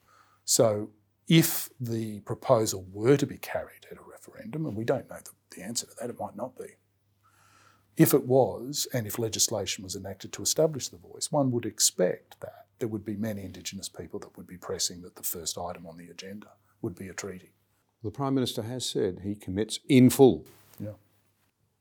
[0.46, 0.90] So
[1.28, 5.30] if the proposal were to be carried at a referendum, and we don't know the,
[5.56, 6.70] the answer to that, it might not be.
[7.96, 12.42] If it was, and if legislation was enacted to establish the voice, one would expect
[12.42, 15.86] that there would be many Indigenous people that would be pressing that the first item
[15.86, 16.48] on the agenda
[16.82, 17.54] would be a treaty.
[18.02, 20.48] The Prime Minister has said he commits in full.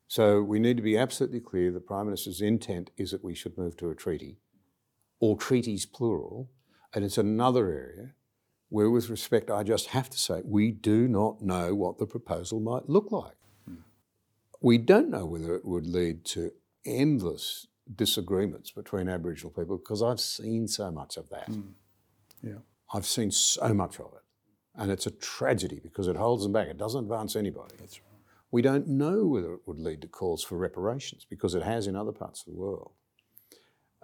[0.07, 3.57] So we need to be absolutely clear the Prime Minister's intent is that we should
[3.57, 4.37] move to a treaty,
[5.19, 6.49] or treaties plural,
[6.93, 8.13] and it's another area
[8.69, 12.59] where, with respect, I just have to say, we do not know what the proposal
[12.59, 13.35] might look like.
[13.69, 13.83] Mm.
[14.61, 16.51] We don't know whether it would lead to
[16.85, 21.49] endless disagreements between Aboriginal people because I've seen so much of that.
[21.51, 21.73] Mm.
[22.41, 22.59] Yeah.
[22.93, 24.23] I've seen so much of it.
[24.75, 26.67] And it's a tragedy because it holds them back.
[26.67, 27.75] It doesn't advance anybody.
[27.79, 28.12] That's right.
[28.53, 31.95] We don't know whether it would lead to calls for reparations because it has in
[31.95, 32.91] other parts of the world.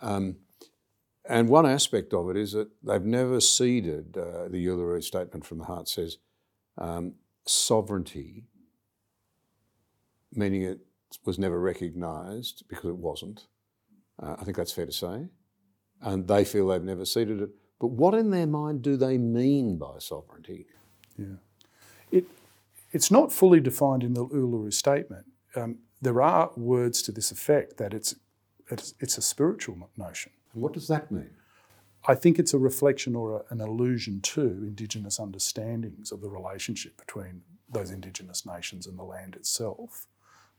[0.01, 0.37] Um,
[1.23, 5.59] and one aspect of it is that they've never ceded, uh, the Uluru Statement from
[5.59, 6.17] the Heart says,
[6.79, 7.13] um,
[7.45, 8.45] sovereignty,
[10.33, 10.79] meaning it
[11.25, 13.45] was never recognised because it wasn't.
[14.19, 15.27] Uh, I think that's fair to say.
[16.01, 17.51] And they feel they've never ceded it.
[17.79, 20.65] But what in their mind do they mean by sovereignty?
[21.19, 21.35] Yeah.
[22.11, 22.25] It,
[22.91, 25.25] it's not fully defined in the Uluru Statement.
[25.55, 28.15] Um, there are words to this effect that it's,
[28.69, 30.31] it's, it's a spiritual notion.
[30.53, 31.31] And what does that mean?
[32.07, 36.97] I think it's a reflection or a, an allusion to Indigenous understandings of the relationship
[36.97, 40.07] between those Indigenous nations and the land itself,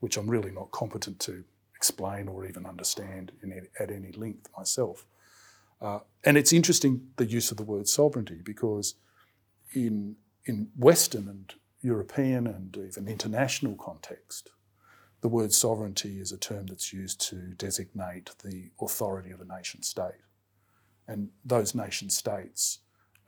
[0.01, 5.07] which I'm really not competent to explain or even understand any, at any length myself.
[5.81, 8.97] Uh, and it's interesting the use of the word sovereignty because
[9.73, 14.51] in, in Western and European and even international context,
[15.21, 19.83] the word sovereignty is a term that's used to designate the authority of a nation
[19.83, 20.23] state.
[21.07, 22.81] And those nation states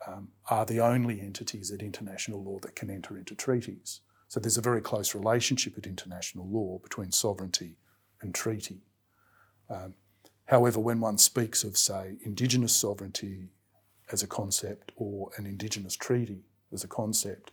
[0.06, 4.00] um, are the only entities at international law that can enter into treaties.
[4.28, 7.76] So there's a very close relationship at international law between sovereignty
[8.20, 8.82] and treaty.
[9.68, 9.94] Um,
[10.46, 13.48] However, when one speaks of, say, Indigenous sovereignty
[14.10, 17.52] as a concept or an Indigenous treaty as a concept,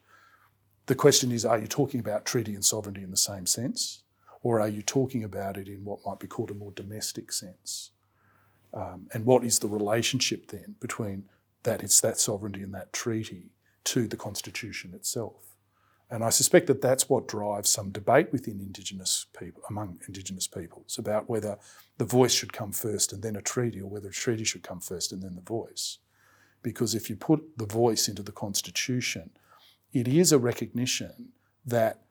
[0.89, 4.01] the question is are you talking about treaty and sovereignty in the same sense?
[4.41, 7.91] Or are you talking about it in what might be called a more domestic sense?
[8.73, 11.25] Um, and what is the relationship then between
[11.63, 13.51] that it's that sovereignty and that treaty
[13.83, 15.55] to the Constitution itself?
[16.09, 20.97] And I suspect that that's what drives some debate within Indigenous people, among Indigenous peoples,
[20.97, 21.59] about whether
[21.99, 24.79] the voice should come first and then a treaty, or whether a treaty should come
[24.79, 25.99] first and then the voice.
[26.63, 29.29] Because if you put the voice into the Constitution,
[29.93, 31.29] it is a recognition
[31.65, 32.01] that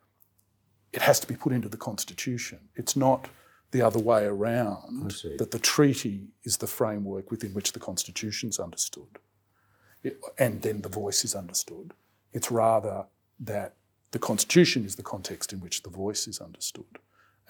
[0.92, 2.58] it has to be put into the Constitution.
[2.74, 3.28] It's not
[3.70, 9.18] the other way around, that the treaty is the framework within which the Constitution's understood.
[10.02, 11.92] It, and then the voice is understood.
[12.32, 13.04] It's rather
[13.40, 13.74] that
[14.12, 16.98] the Constitution is the context in which the voice is understood.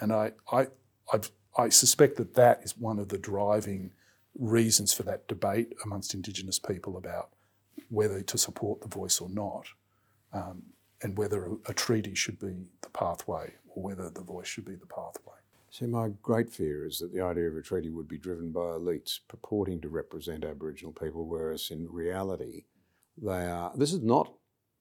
[0.01, 0.67] And I, I,
[1.13, 3.93] I've, I suspect that that is one of the driving
[4.37, 7.31] reasons for that debate amongst Indigenous people about
[7.91, 9.67] whether to support the voice or not,
[10.33, 10.63] um,
[11.03, 14.75] and whether a, a, treaty should be the pathway or whether the voice should be
[14.75, 15.35] the pathway.
[15.71, 18.61] See, my great fear is that the idea of a treaty would be driven by
[18.61, 22.65] elites purporting to represent Aboriginal people, whereas in reality,
[23.21, 23.73] they are.
[23.77, 24.33] This is not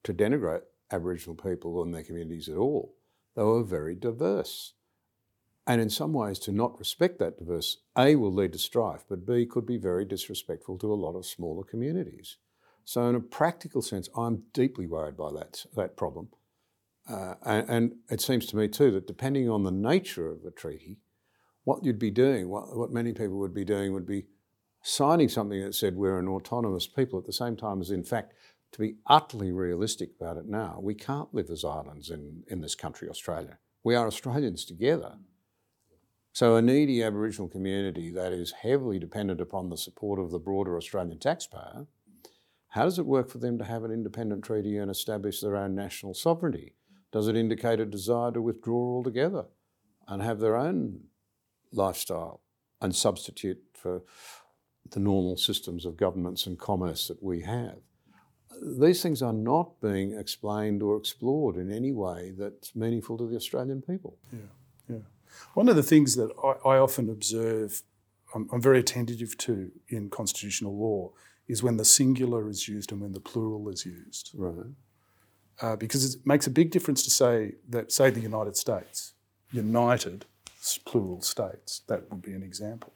[0.03, 2.95] to denigrate Aboriginal people and their communities at all.
[3.35, 4.73] They were very diverse.
[5.67, 9.25] And in some ways, to not respect that diverse, A, will lead to strife, but
[9.25, 12.37] B, could be very disrespectful to a lot of smaller communities.
[12.87, 16.29] So, in a practical sense, I'm deeply worried by that, that problem.
[17.05, 20.51] Uh, and, and, it seems to me too that depending on the nature of the
[20.51, 20.99] treaty,
[21.65, 24.27] what you'd be doing, what, what many people would be doing, would be
[24.83, 28.33] signing something that said we're an autonomous people at the same time as, in fact,
[28.71, 32.75] to be utterly realistic about it now, we can't live as islands in, in this
[32.75, 33.57] country, Australia.
[33.83, 35.17] We are Australians together.
[36.31, 40.77] So, a needy Aboriginal community that is heavily dependent upon the support of the broader
[40.77, 41.87] Australian taxpayer,
[42.77, 45.73] how does it work for them to have an independent treaty and establish their own
[45.73, 46.75] national sovereignty?
[47.11, 49.45] Does it indicate a desire to withdraw altogether
[50.07, 50.99] and have their own
[51.71, 52.41] lifestyle
[52.79, 54.03] and substitute for
[54.91, 57.79] the normal systems of governments and commerce that we have?
[58.61, 63.35] These things are not being explained or explored in any way that's meaningful to the
[63.35, 64.19] Australian people.
[64.31, 64.39] Yeah,
[64.87, 65.05] yeah.
[65.55, 67.81] One of the things that I, I often observe,
[68.35, 71.11] I'm, I'm very attentive to in constitutional law,
[71.47, 74.31] is when the singular is used and when the plural is used.
[74.33, 74.65] Right.
[75.61, 79.13] Uh, because it makes a big difference to say that, say, the United States,
[79.51, 80.25] united
[80.85, 82.93] plural states, that would be an example.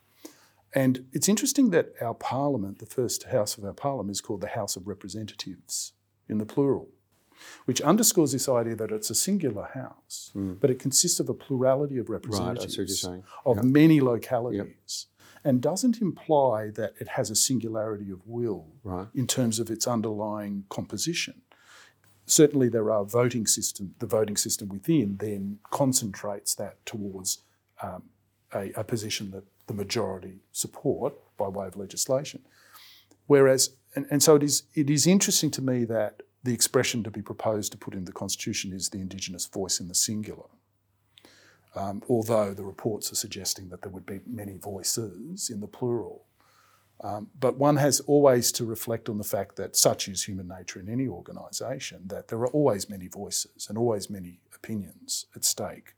[0.74, 4.48] And it's interesting that our parliament, the first house of our parliament, is called the
[4.48, 5.94] House of Representatives
[6.30, 6.90] in the plural,
[7.66, 10.60] which underscores this idea that it's a singular house, mm.
[10.60, 15.08] but it consists of a plurality of representatives right, of many localities.
[15.08, 15.11] Yep.
[15.44, 19.08] And doesn't imply that it has a singularity of will right.
[19.16, 21.42] in terms of its underlying composition
[22.32, 23.94] certainly there are voting system.
[24.00, 27.40] The voting system within then concentrates that towards
[27.82, 28.04] um,
[28.54, 32.42] a, a, position that the majority support by way of legislation.
[33.28, 37.12] Whereas, and, and so it is, it is interesting to me that the expression to
[37.12, 40.48] be proposed to put in the Constitution is the Indigenous voice in the singular.
[41.74, 46.26] Um, although the reports are suggesting that there would be many voices in the plural.
[47.04, 50.80] Um, but one has always to reflect on the fact that such is human nature
[50.80, 55.96] in any organisation, that there are always many voices and always many opinions at stake.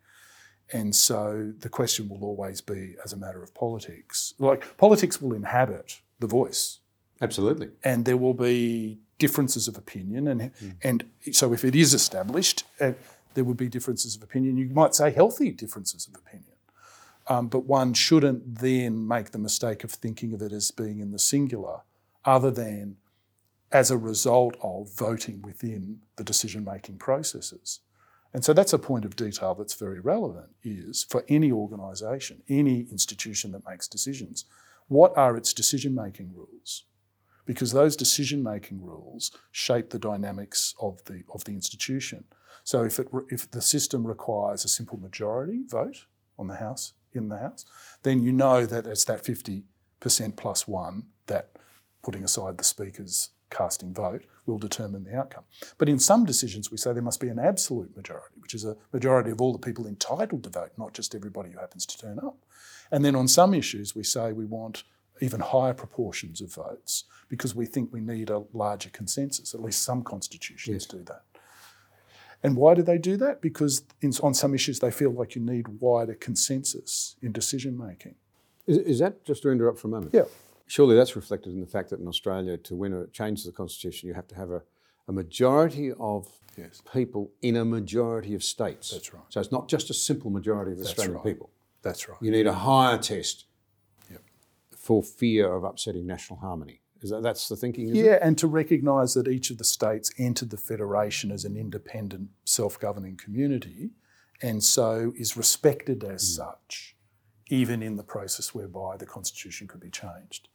[0.72, 4.34] And so the question will always be as a matter of politics.
[4.40, 6.80] Like politics will inhabit the voice.
[7.22, 7.70] Absolutely.
[7.84, 10.28] And there will be differences of opinion.
[10.28, 10.76] And, mm.
[10.84, 12.64] and so if it is established,
[13.34, 14.58] there would be differences of opinion.
[14.58, 16.54] You might say healthy differences of opinion.
[17.28, 21.12] Um, but one shouldn't then make the mistake of thinking of it as being in
[21.12, 21.82] the singular,
[22.26, 22.98] other than
[23.72, 27.80] as a result of voting within the decision making processes.
[28.34, 32.82] And so that's a point of detail that's very relevant is for any organisation, any
[32.92, 34.46] institution that makes decisions,
[34.88, 36.84] what are its decision making rules?
[37.46, 42.24] Because those decision making rules shape the dynamics of the, of the institution.
[42.64, 46.06] So if, it, if the system requires a simple majority vote
[46.40, 47.66] on the House, in the House,
[48.04, 49.64] then you know that it's that 50%
[50.36, 51.50] plus one that,
[52.02, 55.44] putting aside the Speaker's casting vote will determine the outcome.
[55.78, 58.76] But in some decisions, we say there must be an absolute majority, which is a
[58.92, 62.20] majority of all the people entitled to vote, not just everybody who happens to turn
[62.20, 62.38] up.
[62.92, 64.84] And then on some issues, we say we want
[65.24, 69.54] even higher proportions of votes because we think we need a larger consensus.
[69.54, 70.86] At least some constitutions yes.
[70.86, 71.24] do that.
[72.44, 73.42] And why do they do that?
[73.42, 78.16] Because in, on some issues, they feel like you need wider consensus in decision making.
[78.68, 80.14] Is, is that just to interrupt for a moment?
[80.14, 80.24] Yeah.
[80.68, 83.54] Surely that's reflected in the fact that in Australia, to win a change to the
[83.54, 84.62] constitution, you have to have a,
[85.08, 86.82] a majority of yes.
[86.92, 88.92] people in a majority of states.
[88.92, 89.24] That's right.
[89.30, 91.24] So it's not just a simple majority of Australian right.
[91.24, 91.50] people.
[91.82, 92.18] That's right.
[92.22, 93.46] You need a higher test.
[94.84, 96.82] For fear of upsetting national harmony.
[97.02, 97.96] Is that that's the thinking?
[97.96, 98.20] yeah, it?
[98.22, 103.16] and to recognise that each of the states entered the federation as an independent, self-governing
[103.18, 103.92] community,
[104.42, 106.36] and so is respected as mm.
[106.36, 106.96] such,
[107.48, 110.50] even in the process whereby the constitution could be changed.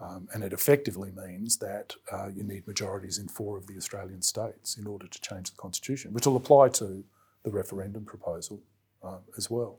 [0.00, 4.22] Um, and it effectively means that uh, you need majorities in four of the Australian
[4.22, 7.04] states in order to change the constitution, which will apply to
[7.44, 8.60] the referendum proposal
[9.04, 9.78] uh, as well.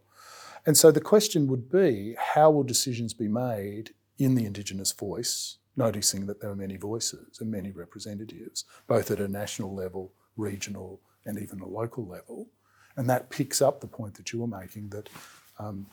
[0.66, 5.57] And so the question would be how will decisions be made in the Indigenous voice,
[5.76, 11.01] noticing that there are many voices and many representatives, both at a national level, regional,
[11.26, 12.49] and even a local level?
[12.95, 15.09] And that picks up the point that you were making that
[15.57, 15.88] um,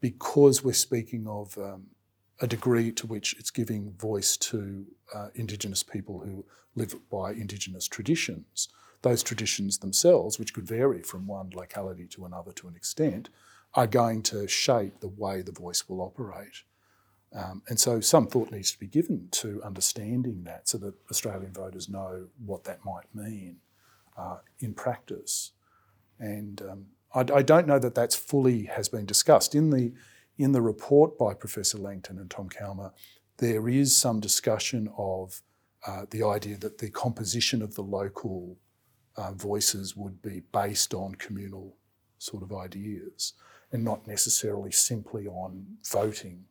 [0.00, 1.86] because we're speaking of um,
[2.40, 6.44] a degree to which it's giving voice to uh, Indigenous people who
[6.74, 8.68] live by Indigenous traditions.
[9.02, 13.28] Those traditions themselves, which could vary from one locality to another to an extent,
[13.74, 16.62] are going to shape the way the voice will operate.
[17.34, 21.52] Um, and so some thought needs to be given to understanding that so that Australian
[21.52, 23.56] voters know what that might mean
[24.16, 25.50] uh, in practice.
[26.20, 29.56] And um, I, I, don't know that that's fully has been discussed.
[29.56, 29.92] In the
[30.38, 32.92] in the report by Professor Langton and Tom Calma,
[33.38, 35.42] there is some discussion of
[35.86, 38.56] uh, the idea that the composition of the local
[39.16, 41.76] uh, voices would be based on communal
[42.18, 43.34] sort of ideas
[43.74, 46.44] and not necessarily simply on voting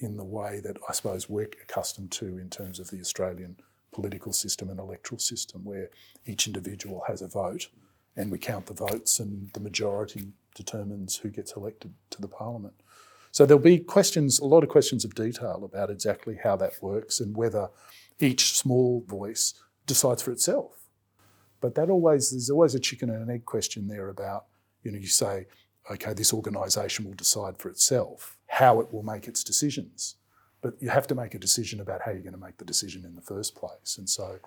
[0.00, 3.56] in the way that I suppose we're accustomed to in terms of the Australian
[3.90, 5.88] political system and electoral system, where
[6.26, 7.68] each individual has a vote
[8.16, 12.74] and we count the votes and the majority determines who gets elected to the parliament.
[13.32, 17.18] So there'll be questions, a lot of questions of detail about exactly how that works
[17.18, 17.70] and whether
[18.20, 19.54] each small voice
[19.86, 20.84] decides for itself.
[21.62, 24.44] But that always there's always a chicken and an egg question there about,
[24.82, 25.46] you know, you say,
[25.90, 30.16] okay, this organisation will decide for itself how it will make its decisions.
[30.60, 33.04] But you have to make a decision about how you're going to make the decision
[33.04, 33.96] in the first place.
[33.96, 34.38] And so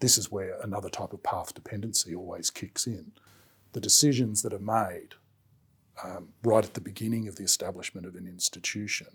[0.00, 3.12] this is where another type of path dependency always kicks in.
[3.72, 5.14] The decisions that are made
[6.02, 9.08] um, right at the beginning of the establishment of an institution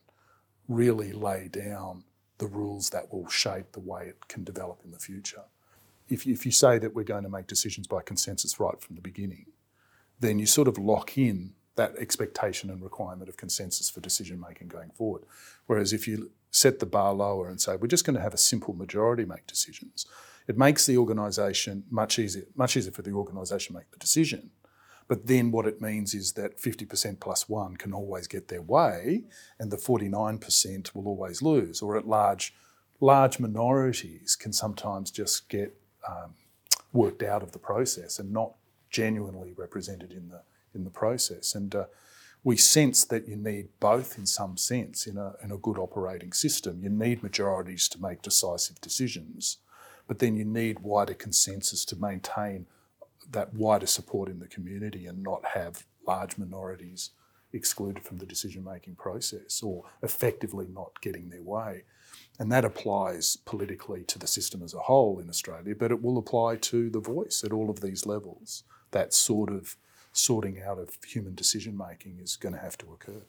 [0.68, 2.06] really lay down
[2.38, 5.44] the rules that will shape the way it can develop in the future.
[6.08, 9.02] If, if you say that we're going to make decisions by consensus right from the
[9.02, 9.48] beginning,
[10.20, 14.68] then you sort of lock in that expectation and requirement of consensus for decision making
[14.68, 15.24] going forward.
[15.68, 18.38] Whereas if you set the bar lower and say we're just going to have a
[18.38, 20.06] simple majority make decisions,
[20.48, 24.52] it makes the organisation much easier, much easier for the organisation to make the decision.
[25.08, 29.24] But then what it means is that 50% plus one can always get their way,
[29.58, 31.82] and the 49% will always lose.
[31.82, 32.54] Or at large,
[33.00, 36.34] large minorities can sometimes just get um,
[36.92, 38.54] worked out of the process and not
[38.90, 40.42] genuinely represented in the
[40.78, 41.54] in the process.
[41.54, 41.86] And uh,
[42.44, 46.32] we sense that you need both in some sense in a, in a good operating
[46.32, 46.80] system.
[46.82, 49.58] You need majorities to make decisive decisions,
[50.08, 52.68] but then you need wider consensus to maintain
[53.30, 57.10] that wider support in the community and not have large minorities
[57.52, 61.84] excluded from the decision making process or effectively not getting their way.
[62.40, 66.18] And that applies politically to the system as a whole in Australia, but it will
[66.18, 68.64] apply to the voice at all of these levels.
[68.92, 69.76] That sort of
[70.18, 73.24] sorting out of human decision making is going to have to occur.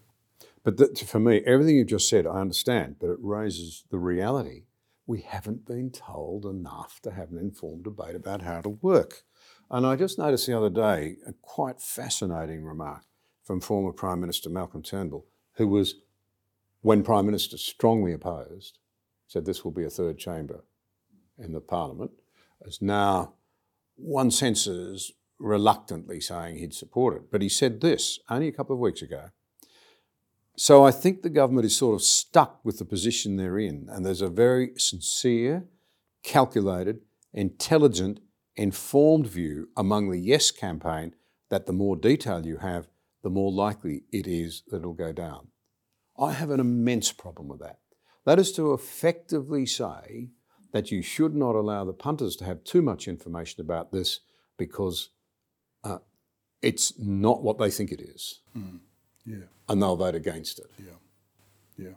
[0.65, 4.65] But for me, everything you've just said, I understand, but it raises the reality
[5.07, 9.23] we haven't been told enough to have an informed debate about how to work.
[9.71, 13.05] And I just noticed the other day a quite fascinating remark
[13.43, 15.95] from former Prime Minister Malcolm Turnbull, who was,
[16.83, 18.79] when Prime Minister strongly opposed,
[19.27, 20.65] said this will be a third chamber
[21.39, 22.11] in the Parliament,
[22.67, 23.33] as now
[23.97, 27.31] one senses reluctantly saying he'd support it.
[27.31, 29.31] But he said this only a couple of weeks ago.
[30.57, 34.05] So I think the government is sort of stuck with the position they're in, and
[34.05, 35.69] there's a very sincere,
[36.25, 37.01] calculated,
[37.33, 38.19] intelligent,
[38.57, 41.15] informed view among the Yes campaign
[41.49, 42.89] that the more detail you have,
[43.23, 45.49] the more likely it is that it'll go down.
[46.19, 47.79] I have an immense problem with that.
[48.25, 50.31] That is to effectively say
[50.73, 54.21] that you should not allow the punters to have too much information about this
[54.59, 55.11] because
[56.63, 58.41] it's not what they think it is.
[58.57, 58.81] Mm.
[59.25, 59.47] Yeah.
[59.69, 60.71] And they'll vote against it.
[60.79, 60.95] Yeah.
[61.77, 61.95] Yeah.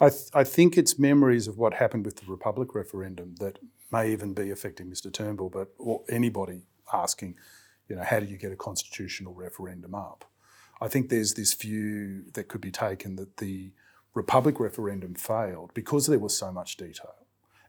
[0.00, 3.58] I, th- I think it's memories of what happened with the Republic referendum that
[3.90, 5.12] may even be affecting Mr.
[5.12, 6.62] Turnbull, but or anybody
[6.92, 7.36] asking,
[7.88, 10.24] you know, how do you get a constitutional referendum up?
[10.80, 13.72] I think there's this view that could be taken that the
[14.14, 17.14] Republic referendum failed because there was so much detail.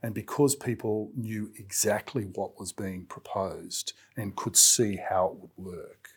[0.04, 5.74] And because people knew exactly what was being proposed and could see how it would
[5.74, 6.10] work,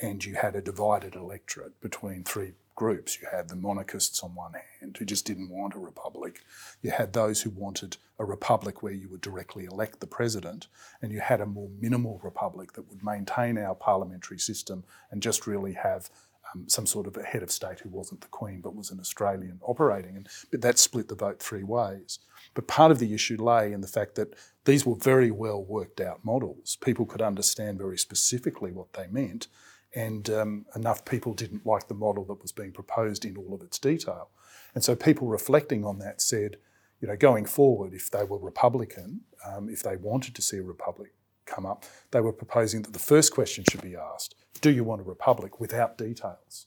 [0.00, 3.20] and you had a divided electorate between three groups.
[3.20, 6.42] You had the monarchists on one hand, who just didn't want a republic.
[6.82, 10.66] You had those who wanted a republic where you would directly elect the president,
[11.00, 15.46] and you had a more minimal republic that would maintain our parliamentary system and just
[15.46, 16.10] really have
[16.52, 19.00] um, some sort of a head of state who wasn't the Queen but was an
[19.00, 20.16] Australian operating.
[20.16, 22.18] And but that split the vote three ways.
[22.54, 24.34] But part of the issue lay in the fact that
[24.64, 26.76] these were very well worked out models.
[26.76, 29.48] People could understand very specifically what they meant,
[29.94, 33.62] and um, enough people didn't like the model that was being proposed in all of
[33.62, 34.30] its detail.
[34.74, 36.56] And so people reflecting on that said,
[37.00, 40.62] you know, going forward, if they were Republican, um, if they wanted to see a
[40.62, 41.12] republic
[41.44, 45.00] come up, they were proposing that the first question should be asked Do you want
[45.00, 46.66] a republic without details?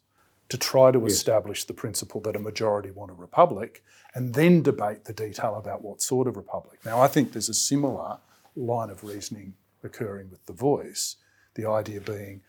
[0.50, 1.12] To try to yes.
[1.12, 3.84] establish the principle that a majority want a republic
[4.16, 6.80] and then debate the detail about what sort of republic.
[6.86, 8.20] Now, I think there's a similar
[8.56, 11.18] line of reasoning occurring with the voice,
[11.56, 12.42] the idea being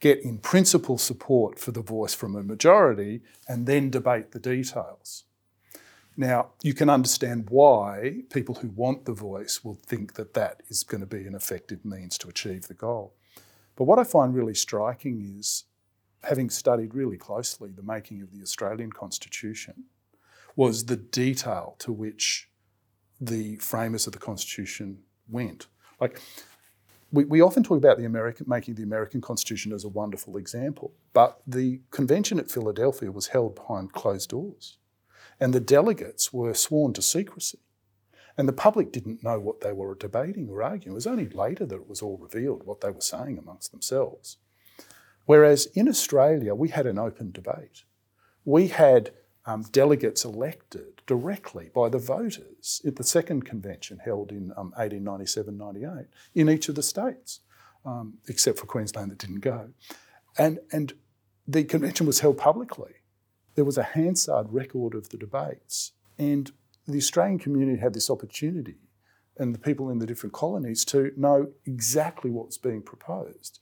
[0.00, 5.24] get in principle support for the voice from a majority and then debate the details.
[6.16, 10.82] Now, you can understand why people who want the voice will think that that is
[10.82, 13.14] going to be an effective means to achieve the goal.
[13.76, 15.64] But what I find really striking is
[16.24, 19.84] having studied really closely the making of the Australian Constitution,
[20.56, 22.48] was the detail to which
[23.20, 24.98] the framers of the Constitution
[25.28, 25.66] went.
[26.00, 26.20] Like,
[27.12, 30.92] we, we often talk about the American making the American Constitution as a wonderful example,
[31.12, 34.78] but the convention at Philadelphia was held behind closed doors,
[35.38, 37.58] and the delegates were sworn to secrecy.
[38.36, 40.92] And the public didn't know what they were debating or arguing.
[40.92, 44.38] It was only later that it was all revealed what they were saying amongst themselves.
[45.30, 47.84] Whereas in Australia, we had an open debate.
[48.44, 49.12] We had
[49.46, 55.56] um, delegates elected directly by the voters at the second convention held in um, 1897
[55.56, 57.42] 98 in each of the states,
[57.86, 59.70] um, except for Queensland that didn't go.
[60.36, 60.94] And, and
[61.46, 62.94] the convention was held publicly.
[63.54, 66.50] There was a Hansard record of the debates, and
[66.88, 68.78] the Australian community had this opportunity
[69.36, 73.60] and the people in the different colonies to know exactly what was being proposed.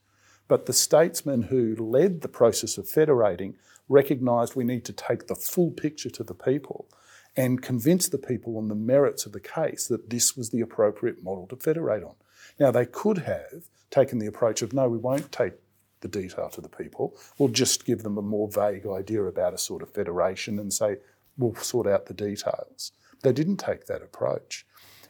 [0.48, 3.54] But the statesmen who led the process of federating
[3.88, 6.88] recognised we need to take the full picture to the people
[7.36, 11.22] and convince the people on the merits of the case that this was the appropriate
[11.22, 12.14] model to federate on.
[12.58, 15.54] Now, they could have taken the approach of no, we won't take
[16.00, 19.58] the detail to the people, we'll just give them a more vague idea about a
[19.58, 20.96] sort of federation and say,
[21.36, 22.92] we'll sort out the details.
[23.22, 24.64] They didn't take that approach.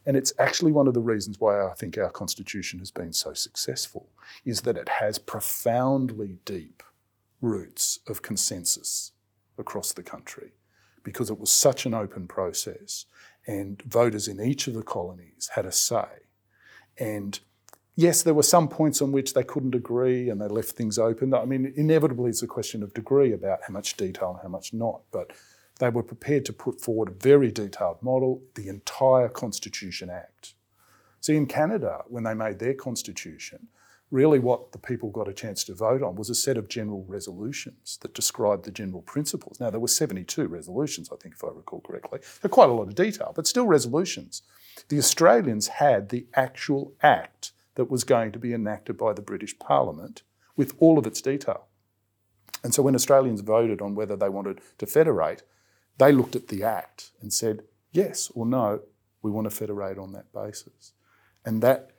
[0.08, 3.34] And it's actually one of the reasons why I think our constitution has been so
[3.34, 4.08] successful,
[4.42, 6.82] is that it has profoundly deep
[7.42, 9.12] roots of consensus
[9.58, 10.52] across the country
[11.02, 13.04] because it was such an open process
[13.46, 16.06] and voters in each of the colonies had a say.
[16.96, 17.38] And
[17.94, 21.34] yes, there were some points on which they couldn't agree and they left things open.
[21.34, 24.72] I mean, inevitably it's a question of degree about how much detail and how much
[24.72, 25.02] not.
[25.12, 25.32] But
[25.78, 30.54] they were prepared to put forward a very detailed model, the entire Constitution Act.
[31.20, 33.68] See, in Canada, when they made their constitution,
[34.10, 37.04] really what the people got a chance to vote on was a set of general
[37.06, 39.60] resolutions that described the general principles.
[39.60, 42.20] Now, there were 72 resolutions, I think, if I recall correctly.
[42.40, 44.42] They're quite a lot of detail, but still resolutions.
[44.88, 49.58] The Australians had the actual act that was going to be enacted by the British
[49.58, 50.22] Parliament
[50.56, 51.66] with all of its detail.
[52.64, 55.42] And so when Australians voted on whether they wanted to federate,
[55.98, 58.80] they looked at the Act and said, yes or no,
[59.22, 60.92] we want to federate on that basis.
[61.44, 61.90] And that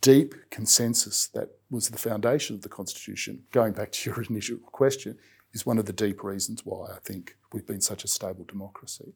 [0.00, 5.18] deep consensus that was the foundation of the Constitution, going back to your initial question,
[5.52, 9.12] is one of the deep reasons why I think we've been such a stable democracy.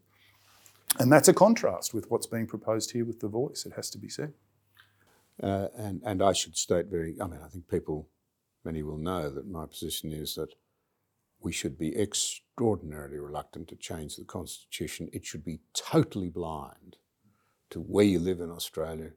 [0.99, 3.99] And that's a contrast with what's being proposed here with the voice, it has to
[3.99, 4.33] be said.
[5.43, 8.09] Uh, and, and I should state very, I mean, I think people,
[8.64, 10.55] many will know that my position is that
[11.41, 15.09] we should be extraordinarily reluctant to change the Constitution.
[15.12, 16.97] It should be totally blind
[17.70, 19.11] to where you live in Australia,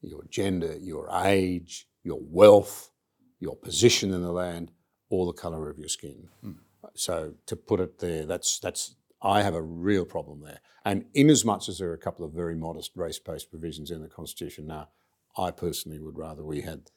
[0.00, 2.90] your gender, your age, your wealth,
[3.38, 4.72] your position in the land,
[5.08, 6.28] or the colour of your skin.
[6.44, 6.56] Mm.
[6.94, 10.60] So to put it there, that's that's I have a real problem there.
[10.84, 14.00] And in as much as there are a couple of very modest race-based provisions in
[14.00, 14.88] the Constitution now,
[15.36, 16.90] I personally would rather we had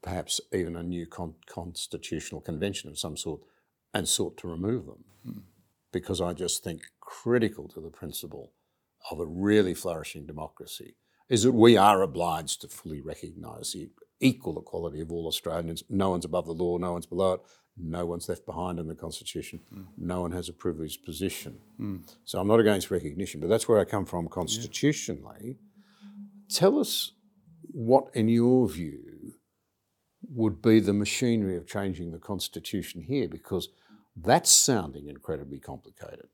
[0.00, 3.40] perhaps even a new con- constitutional convention of some sort
[3.94, 5.04] and sought to remove them.
[5.26, 5.42] Mm.
[5.92, 8.52] Because I just think critical to the principle
[9.10, 10.96] of a really flourishing democracy
[11.28, 13.90] is that we are obliged to fully recognise the
[14.20, 15.84] equal equality of all Australians.
[15.88, 17.40] No one's above the law, no one's below it,
[17.76, 19.86] no one's left behind in the Constitution, mm.
[19.96, 21.58] no one has a privileged position.
[21.80, 22.02] Mm.
[22.24, 25.42] So I'm not against recognition, but that's where I come from constitutionally.
[25.42, 26.58] Yeah.
[26.58, 27.12] Tell us
[27.72, 29.34] what, in your view,
[30.28, 33.68] would be the machinery of changing the Constitution here, because
[34.16, 36.28] that's sounding incredibly complicated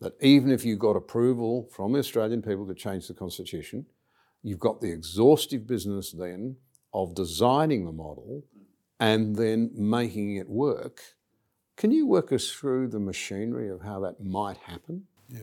[0.00, 3.86] that even if you got approval from the Australian people to change the constitution,
[4.42, 6.56] you've got the exhaustive business then
[6.94, 8.42] of designing the model
[8.98, 11.00] and then making it work.
[11.76, 15.04] Can you work us through the machinery of how that might happen?
[15.28, 15.40] Yeah.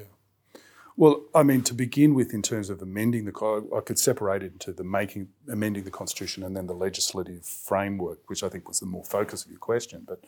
[0.95, 4.53] Well, I mean, to begin with, in terms of amending the, I could separate it
[4.53, 8.79] into the making, amending the constitution, and then the legislative framework, which I think was
[8.79, 10.03] the more focus of your question.
[10.07, 10.23] But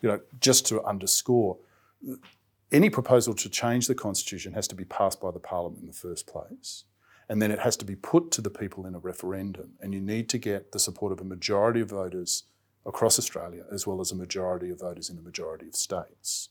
[0.00, 1.58] you know, just to underscore,
[2.72, 5.92] any proposal to change the constitution has to be passed by the parliament in the
[5.92, 6.84] first place.
[7.28, 9.72] And then it has to be put to the people in a referendum.
[9.80, 12.44] And you need to get the support of a majority of voters
[12.84, 16.50] across Australia, as well as a majority of voters in a majority of states.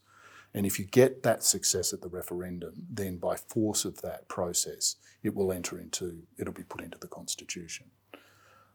[0.53, 4.95] And if you get that success at the referendum, then by force of that process,
[5.23, 7.87] it will enter into, it'll be put into the Constitution.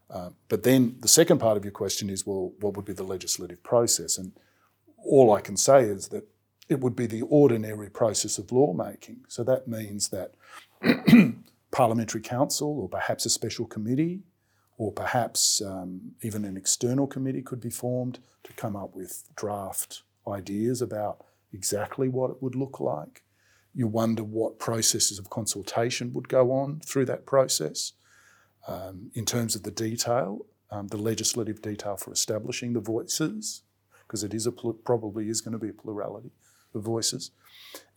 [0.09, 3.03] Uh, but then the second part of your question is, well, what would be the
[3.03, 4.17] legislative process?
[4.17, 4.33] And
[5.03, 6.27] all I can say is that
[6.67, 9.25] it would be the ordinary process of lawmaking.
[9.27, 10.33] So that means that
[11.71, 14.21] parliamentary counsel or perhaps a special committee
[14.77, 20.03] or perhaps um, even an external committee could be formed to come up with draft
[20.27, 23.23] ideas about exactly what it would look like.
[23.73, 27.93] You wonder what processes of consultation would go on through that process.
[28.67, 33.63] um, in terms of the detail, um, the legislative detail for establishing the voices,
[34.09, 36.31] because it is a probably is going to be a plurality
[36.73, 37.31] of voices,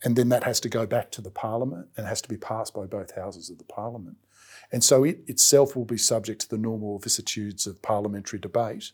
[0.03, 2.73] and then that has to go back to the parliament and has to be passed
[2.73, 4.17] by both houses of the parliament,
[4.71, 8.91] and so it itself will be subject to the normal vicissitudes of parliamentary debate.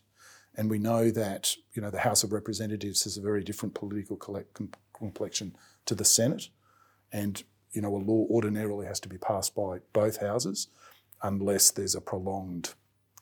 [0.56, 4.16] And we know that you know the House of Representatives has a very different political
[4.92, 5.54] complexion
[5.86, 6.48] to the Senate,
[7.12, 7.42] and
[7.72, 10.68] you know a law ordinarily has to be passed by both houses,
[11.22, 12.74] unless there's a prolonged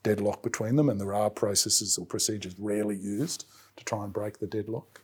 [0.05, 3.45] deadlock between them, and there are processes or procedures rarely used
[3.79, 5.01] to try and break the deadlock.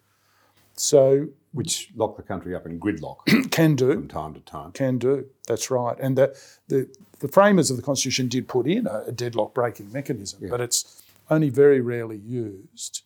[0.76, 3.18] So, which lock the country up in gridlock
[3.50, 4.72] can do from time to time.
[4.72, 5.26] Can do.
[5.46, 5.96] That's right.
[6.00, 6.36] And the
[6.68, 6.88] the,
[7.20, 10.50] the framers of the constitution did put in a, a deadlock breaking mechanism, yeah.
[10.50, 13.02] but it's only very rarely used,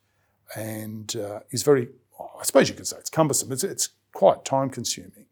[0.56, 1.88] and uh, is very.
[2.18, 3.52] I suppose you could say it's cumbersome.
[3.52, 5.26] It's, it's quite time consuming,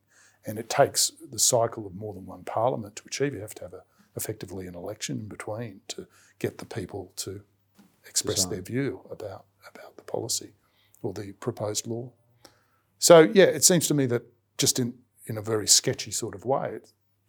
[0.44, 3.34] and it takes the cycle of more than one parliament to achieve.
[3.34, 3.82] You have to have a,
[4.14, 6.06] effectively an election in between to
[6.38, 7.40] get the people to
[8.06, 8.50] express Design.
[8.50, 10.52] their view about about the policy
[11.02, 12.12] or the proposed law.
[12.98, 14.22] So, yeah, it seems to me that
[14.58, 14.94] just in,
[15.26, 16.78] in a very sketchy sort of way,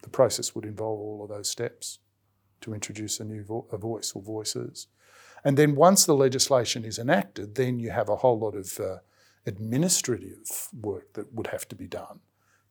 [0.02, 1.98] the process would involve all of those steps
[2.60, 4.86] to introduce a new vo- a voice or voices.
[5.44, 8.98] And then once the legislation is enacted, then you have a whole lot of uh,
[9.46, 12.20] administrative work that would have to be done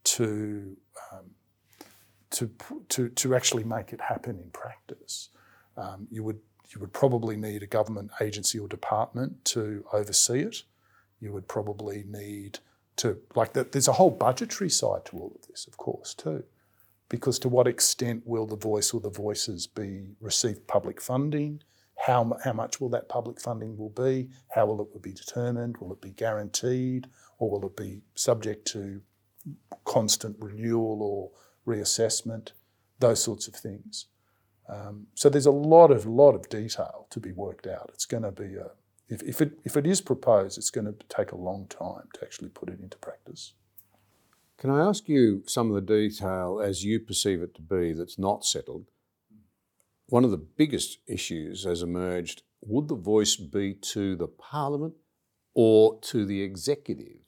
[0.03, 0.75] to,
[1.11, 1.31] um,
[2.31, 2.51] to,
[2.89, 5.29] to, to actually make it happen in practice.
[5.77, 6.39] Um, you, would,
[6.69, 10.63] you would probably need a government agency or department to oversee it.
[11.19, 12.59] You would probably need
[12.97, 13.71] to like that.
[13.71, 16.43] There's a whole budgetary side to all of this, of course, too,
[17.09, 21.61] because to what extent will the voice or the voices be receive public funding?
[22.05, 24.29] How, how much will that public funding will be?
[24.49, 25.77] How will it be determined?
[25.77, 27.07] Will it be guaranteed,
[27.39, 29.01] or will it be subject to
[29.83, 31.31] constant renewal or
[31.65, 32.51] reassessment?
[32.99, 34.07] Those sorts of things.
[34.69, 37.89] Um, so there's a lot of lot of detail to be worked out.
[37.93, 38.71] It's going to be a
[39.09, 42.23] if, if, it, if it is proposed, it's going to take a long time to
[42.23, 43.53] actually put it into practice.
[44.57, 48.19] Can I ask you some of the detail as you perceive it to be that's
[48.19, 48.85] not settled?
[50.07, 54.95] One of the biggest issues has emerged would the voice be to the Parliament
[55.53, 57.21] or to the executive?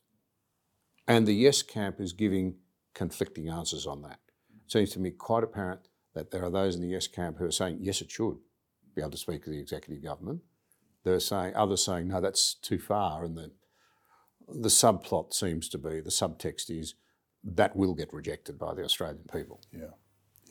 [1.08, 2.56] And the yes camp is giving
[2.94, 4.20] conflicting answers on that.
[4.66, 5.89] It seems to me quite apparent
[6.20, 8.38] that there are those in the yes camp who are saying, yes, it should
[8.94, 10.42] be able to speak to the executive government.
[11.04, 13.52] They're saying others saying no, that's too far, and the
[14.52, 16.96] the subplot seems to be the subtext is
[17.44, 19.62] that will get rejected by the Australian people.
[19.72, 19.94] Yeah,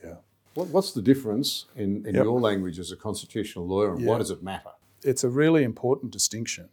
[0.03, 0.15] yeah.
[0.55, 2.23] What, what's the difference in, in yep.
[2.23, 4.71] your language as a constitutional lawyer, and why does it matter?
[5.03, 6.69] It's a really important distinction.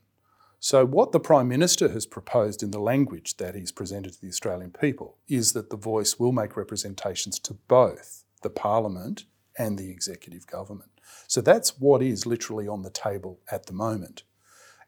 [0.59, 4.29] So, what the Prime Minister has proposed in the language that he's presented to the
[4.29, 9.25] Australian people is that the voice will make representations to both the Parliament
[9.59, 10.93] and the executive government.
[11.27, 14.23] So that's what is literally on the table at the moment.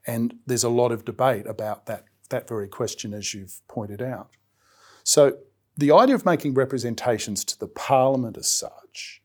[0.07, 4.31] And there's a lot of debate about that, that very question, as you've pointed out.
[5.03, 5.39] So
[5.77, 9.23] the idea of making representations to the parliament as such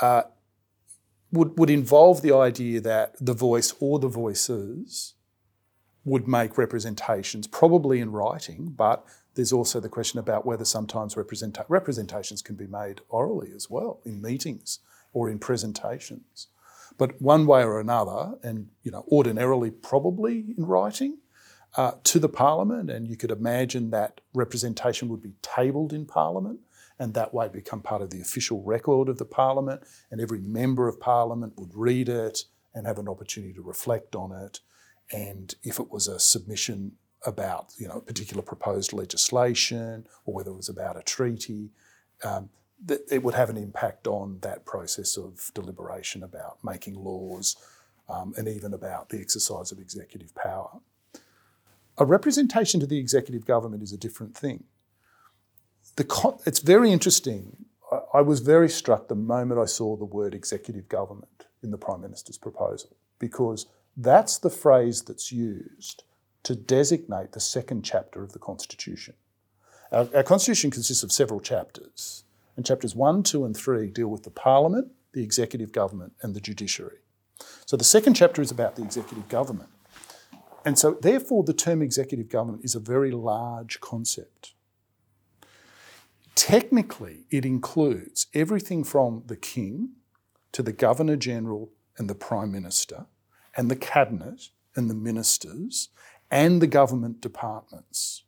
[0.00, 0.22] uh,
[1.30, 5.12] would, would involve the idea that the voice or the voices
[6.04, 9.04] would make representations, probably in writing, but
[9.36, 14.00] there's also the question about whether sometimes representa- representations can be made orally as well
[14.04, 14.80] in meetings
[15.12, 16.48] or in presentations.
[16.98, 21.18] But one way or another, and you know, ordinarily probably in writing,
[21.76, 26.60] uh, to the Parliament, and you could imagine that representation would be tabled in Parliament,
[26.98, 30.88] and that way become part of the official record of the Parliament, and every member
[30.88, 34.60] of Parliament would read it and have an opportunity to reflect on it.
[35.12, 36.92] And if it was a submission
[37.26, 41.70] about you know particular proposed legislation, or whether it was about a treaty,
[42.24, 42.48] um,
[42.84, 47.56] that it would have an impact on that process of deliberation about making laws
[48.08, 50.80] um, and even about the exercise of executive power.
[51.98, 54.64] A representation to the executive government is a different thing.
[56.08, 57.64] Con- it's very interesting.
[57.90, 61.78] I, I was very struck the moment I saw the word executive government in the
[61.78, 63.66] Prime Minister's proposal because
[63.96, 66.02] that's the phrase that's used
[66.46, 69.14] to designate the second chapter of the Constitution.
[69.90, 72.22] Our, our Constitution consists of several chapters.
[72.56, 76.40] And chapters 1, 2, and 3 deal with the Parliament, the executive government, and the
[76.40, 76.98] judiciary.
[77.66, 79.70] So the second chapter is about the executive government.
[80.64, 84.54] And so, therefore, the term executive government is a very large concept.
[86.36, 89.94] Technically, it includes everything from the King
[90.52, 93.06] to the Governor General and the Prime Minister,
[93.56, 95.88] and the Cabinet and the ministers,
[96.30, 98.24] and the government departments,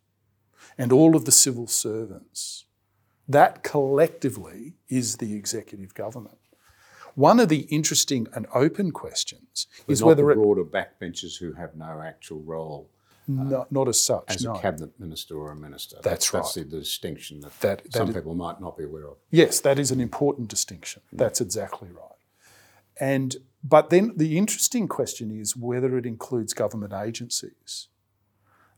[0.77, 2.65] and all of the civil servants
[3.31, 6.39] that collectively is the executive government.
[7.15, 11.53] One of the interesting and open questions But is whether the it, broader backbenchers who
[11.55, 12.91] have no actual role
[13.27, 14.25] not, uh, not as such.
[14.29, 14.55] as no.
[14.55, 15.97] a cabinet minister or a minister.
[16.03, 16.65] That's That's right.
[16.65, 19.17] the, the distinction that, That- that some is- people might not be aware of.
[19.31, 21.03] Yes, that is an important distinction.
[21.15, 21.19] Mm.
[21.19, 22.18] That's exactly right.
[23.01, 27.89] And but then the interesting question is whether it includes government agencies,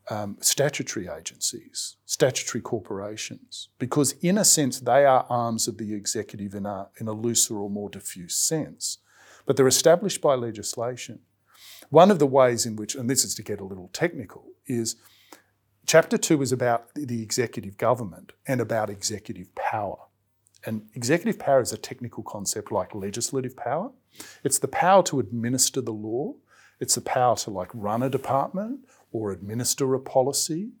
[0.09, 6.55] um, statutory agencies, statutory corporations, because in a sense they are arms of the executive
[6.55, 8.97] in a in a looser or more diffuse sense,
[9.45, 11.19] but they're established by legislation.
[11.89, 14.95] One of the ways in which, and this is to get a little technical, is
[15.85, 19.97] chapter two is about the executive government and about executive power.
[20.65, 23.91] And executive power is a technical concept like legislative power.
[24.43, 26.35] It's the power to administer the law.
[26.79, 28.81] It's the power to like run a department
[29.11, 30.71] or administer a policy.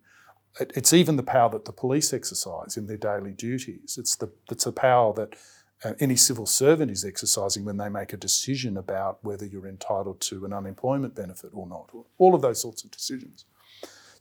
[0.59, 3.97] It's even the power that the police exercise in their daily duties.
[3.97, 5.35] It's the it's a power that
[5.83, 10.19] uh, any civil servant is exercising when they make a decision about whether you're entitled
[10.21, 11.89] to an unemployment benefit or not.
[12.17, 13.45] All of those sorts of decisions.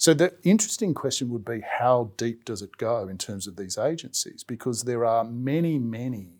[0.00, 3.76] So the interesting question would be how deep does it go in terms of these
[3.76, 4.42] agencies?
[4.42, 6.38] Because there are many, many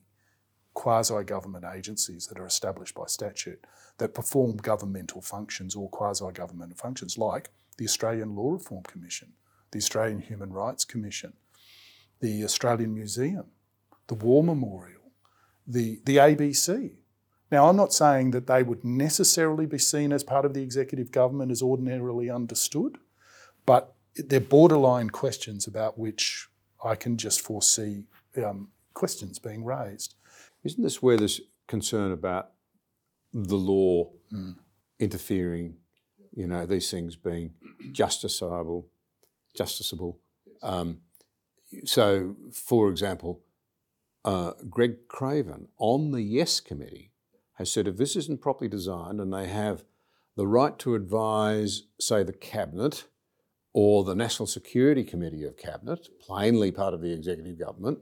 [0.73, 3.67] quasi-government agencies that are established by statute
[3.99, 9.35] that perform governmental functions or quasi-governmental functions, like the Australian Law Reform Commission,
[9.73, 11.35] the Australian Human Rights Commission,
[12.21, 13.45] the Australian Museum,
[14.07, 15.13] the War Memorial,
[15.67, 16.93] the, the ABC.
[17.53, 21.13] Now, I'm not saying that they would necessarily be seen as part of the executive
[21.13, 22.97] government as ordinarily understood,
[23.67, 26.49] but they're borderline questions about which
[26.85, 28.07] I can just foresee
[28.37, 30.15] um, questions being raised.
[30.65, 32.51] Isn't this where there's concern about
[33.33, 34.53] the law Hmm.
[34.99, 35.77] interfering,
[36.33, 37.55] you know, these things being
[37.93, 38.85] justiciable,
[39.59, 40.17] justiciable?
[40.63, 41.01] Um,
[41.85, 43.41] so, for example,
[44.25, 47.13] uh, Greg Craven on the Yes Committee
[47.55, 49.85] has said if this isn't properly designed and they have
[50.37, 53.05] the right to advise, say, the Cabinet
[53.73, 57.99] or the National Security Committee of Cabinet, plainly part of the executive government,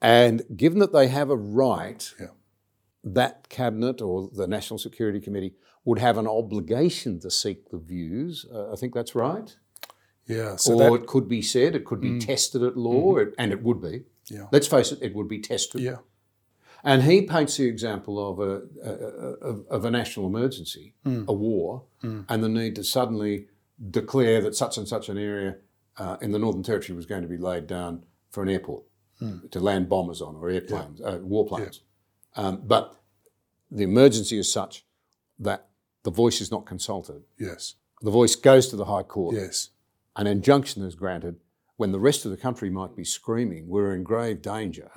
[0.00, 2.28] and given that they have a right, Yeah.
[3.04, 5.54] that cabinet or the National Security Committee
[5.84, 8.44] would have an obligation to seek the views.
[8.52, 9.56] Uh, I think that's right.
[10.26, 12.24] Yeah, so or that, it could be said, it could be mm.
[12.24, 13.28] tested at law, mm-hmm.
[13.28, 14.04] it- and it would be.
[14.28, 14.46] Yeah.
[14.52, 15.80] Let's face it, it would be tested.
[15.80, 15.96] yeah,
[16.84, 18.92] And he paints the example of a, a,
[19.50, 21.26] a, of a national emergency, mm.
[21.26, 22.24] a war, mm.
[22.28, 23.46] and the need to suddenly
[23.90, 25.56] declare that such and such an area
[25.98, 28.84] uh, in the Northern Territory was going to be laid down for an airport
[29.50, 31.80] to land bombers on or airplanes, uh, warplanes.
[32.36, 32.96] Um, but
[33.70, 34.84] the emergency is such
[35.38, 35.68] that
[36.04, 37.22] the voice is not consulted.
[37.38, 39.34] yes, The voice goes to the High Court.
[39.36, 39.70] yes,
[40.16, 41.36] An injunction is granted
[41.76, 44.90] when the rest of the country might be screaming, we're in grave danger,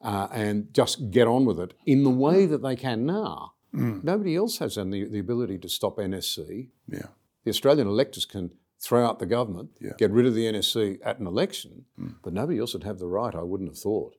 [0.00, 3.52] uh, and just get on with it in the way that they can now.
[3.74, 6.68] Nobody else has the, the ability to stop NSC.
[6.88, 7.06] yeah,
[7.44, 9.92] The Australian electors can throw out the government, Yeah.
[9.98, 11.84] get rid of the NSC at an election,
[12.22, 14.16] but nobody else would have the right, I wouldn't have thought,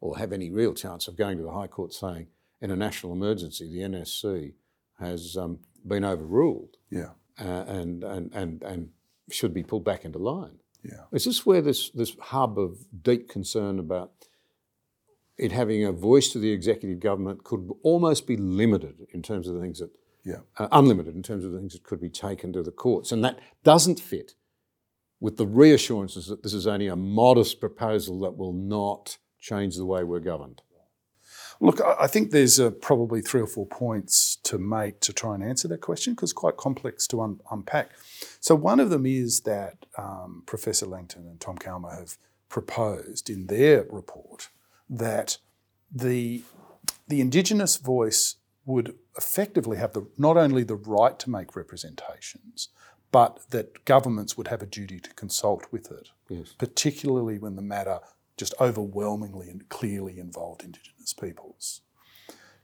[0.00, 2.28] or have any real chance of going to the High Court saying,
[2.60, 4.54] in a national emergency, the NSC
[5.00, 7.10] has um, been overruled yeah,
[7.40, 8.90] uh, and, and, and, and
[9.30, 10.58] should be pulled back into line.
[10.84, 14.12] yeah, Is this where this, this hub of deep concern about
[15.36, 19.54] it having a voice to the executive government could almost be limited in terms of
[19.54, 19.90] the things that,
[20.24, 20.38] yeah.
[20.58, 23.12] uh, unlimited in terms of the things that could be taken to the courts?
[23.12, 24.34] And that doesn't fit
[25.20, 29.86] with the reassurances that this is only a modest proposal that will not change the
[29.86, 30.62] way we're governed.
[31.60, 35.42] Look, I think there's uh, probably three or four points to make to try and
[35.42, 37.92] answer that question because it's quite complex to un- unpack.
[38.40, 42.18] So, one of them is that um, Professor Langton and Tom Calma have
[42.48, 44.48] proposed in their report
[44.90, 45.38] that
[45.90, 46.42] the,
[47.08, 48.36] the Indigenous voice
[48.66, 52.68] would effectively have the, not only the right to make representations,
[53.12, 56.54] but that governments would have a duty to consult with it Yes.
[56.58, 58.00] particularly when the matter
[58.36, 61.82] just overwhelmingly and clearly involved Indigenous peoples.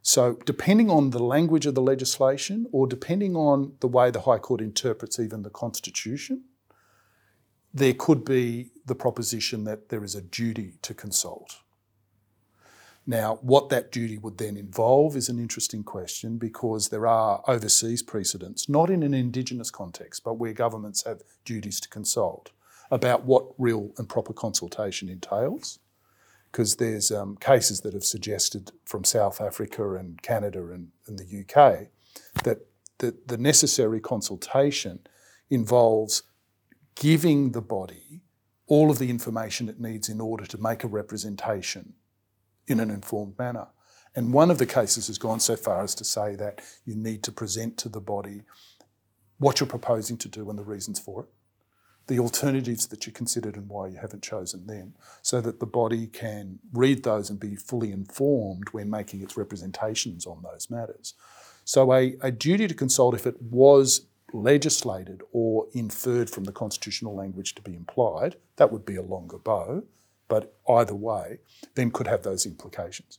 [0.03, 4.39] So, depending on the language of the legislation or depending on the way the High
[4.39, 6.45] Court interprets even the Constitution,
[7.73, 11.59] there could be the proposition that there is a duty to consult.
[13.07, 18.03] Now, what that duty would then involve is an interesting question because there are overseas
[18.03, 22.51] precedents, not in an Indigenous context, but where governments have duties to consult
[22.91, 25.79] about what real and proper consultation entails.
[26.51, 31.41] Because there's um, cases that have suggested from South Africa and Canada and, and the
[31.41, 31.89] UK
[32.43, 32.67] that
[32.99, 34.99] the, the necessary consultation
[35.49, 36.25] involves
[36.97, 38.21] giving the body
[38.67, 41.95] all of the information it needs in order to make a representation
[42.71, 43.69] in an informed manner.
[44.15, 47.23] And one of the cases has gone so far as to say that you need
[47.25, 48.43] to present to the body
[49.39, 51.29] what you're proposing to do and the reasons for it,
[52.09, 56.07] the alternatives that you considered and why you haven't chosen them, so that the body
[56.07, 61.15] can read those and be fully informed when making its representations on those matters.
[61.65, 67.15] So, a, a duty to consult, if it was legislated or inferred from the constitutional
[67.15, 69.85] language to be implied, that would be a longer bow,
[70.31, 71.41] but either way,
[71.75, 73.19] then could have those implications.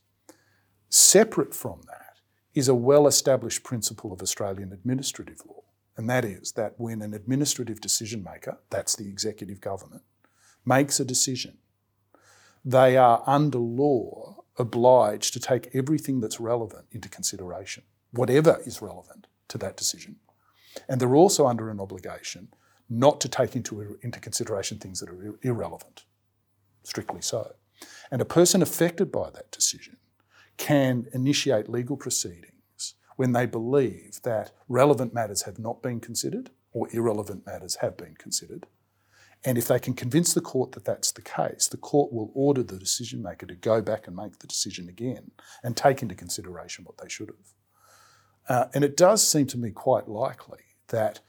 [0.88, 2.16] Separate from that
[2.54, 5.62] is a well established principle of Australian administrative law,
[5.96, 10.02] and that is that when an administrative decision maker, that's the executive government,
[10.64, 11.58] makes a decision,
[12.64, 19.26] they are under law obliged to take everything that's relevant into consideration, whatever is relevant
[19.48, 20.16] to that decision.
[20.88, 22.48] And they're also under an obligation
[22.88, 26.04] not to take into, into consideration things that are irrelevant,
[26.82, 27.54] strictly so.
[28.10, 29.96] And a person affected by that decision
[30.56, 36.88] can initiate legal proceedings when they believe that relevant matters have not been considered or
[36.92, 38.66] irrelevant matters have been considered.
[39.44, 42.62] And if they can convince the court that that's the case, the court will order
[42.62, 45.32] the decision maker to go back and make the decision again
[45.64, 47.52] and take into consideration what they should have.
[48.48, 51.20] Uh, and it does seem to me quite likely that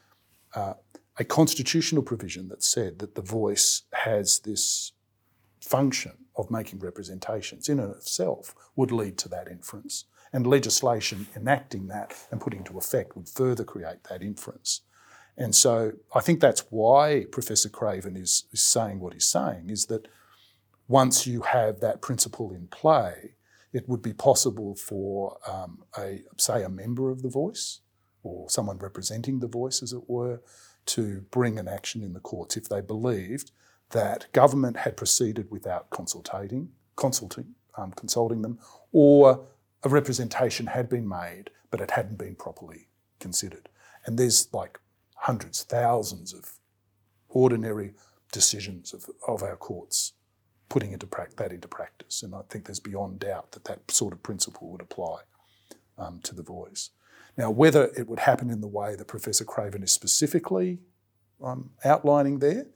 [0.56, 0.74] uh,
[1.18, 4.93] a constitutional provision that said that the voice has this
[5.64, 10.06] function of making representations in and of itself would lead to that inference.
[10.32, 14.82] And legislation enacting that and putting into effect would further create that inference.
[15.38, 19.86] And so I think that's why Professor Craven is, is saying what he's saying, is
[19.88, 20.08] that
[20.88, 23.36] once you have that principle in play,
[23.72, 27.80] it would be possible for um, a say a member of the voice
[28.22, 30.42] or someone representing the voice, as it were,
[30.86, 33.52] to bring an action in the courts if they believed
[33.92, 38.60] that government had proceeded without consulting, consulting, um, consulting them,
[38.92, 39.46] or
[39.84, 42.88] a representation had been made, but it hadn't been properly
[43.20, 43.70] considered.
[44.06, 44.80] And there's like
[45.16, 46.54] hundreds, thousands of
[47.30, 47.94] ordinary
[48.32, 50.14] decisions of, of our courts
[50.70, 52.24] putting into pra- that into practice.
[52.24, 55.22] And I think there's beyond doubt that that sort of principle would apply
[55.98, 56.90] um, to the voice.
[57.38, 60.80] Now, whether it would happen in the way that Professor Craven is specifically
[61.44, 62.68] um, outlining there,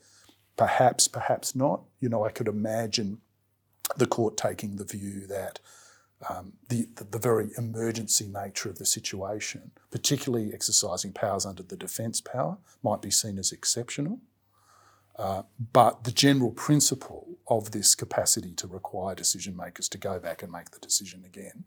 [0.57, 1.81] Perhaps, perhaps not.
[1.99, 3.19] You know, I could imagine
[3.95, 5.59] the court taking the view that
[6.27, 11.77] um, the, the, the, very emergency nature of the situation, particularly exercising powers under the
[11.77, 14.19] defence power, might be seen as exceptional.
[15.15, 15.43] Uh,
[15.73, 20.51] but the general principle of this capacity to require decision makers to go back and
[20.51, 21.65] make the decision again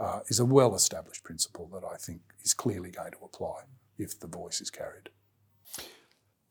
[0.00, 3.62] uh, is a well established principle that I think is clearly going to apply
[3.98, 5.10] if the voice is carried.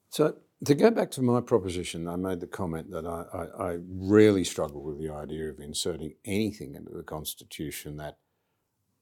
[0.10, 3.78] So to go back to my proposition, I made the comment that I, I, I,
[3.88, 8.18] really struggle with the idea of inserting anything into the Constitution that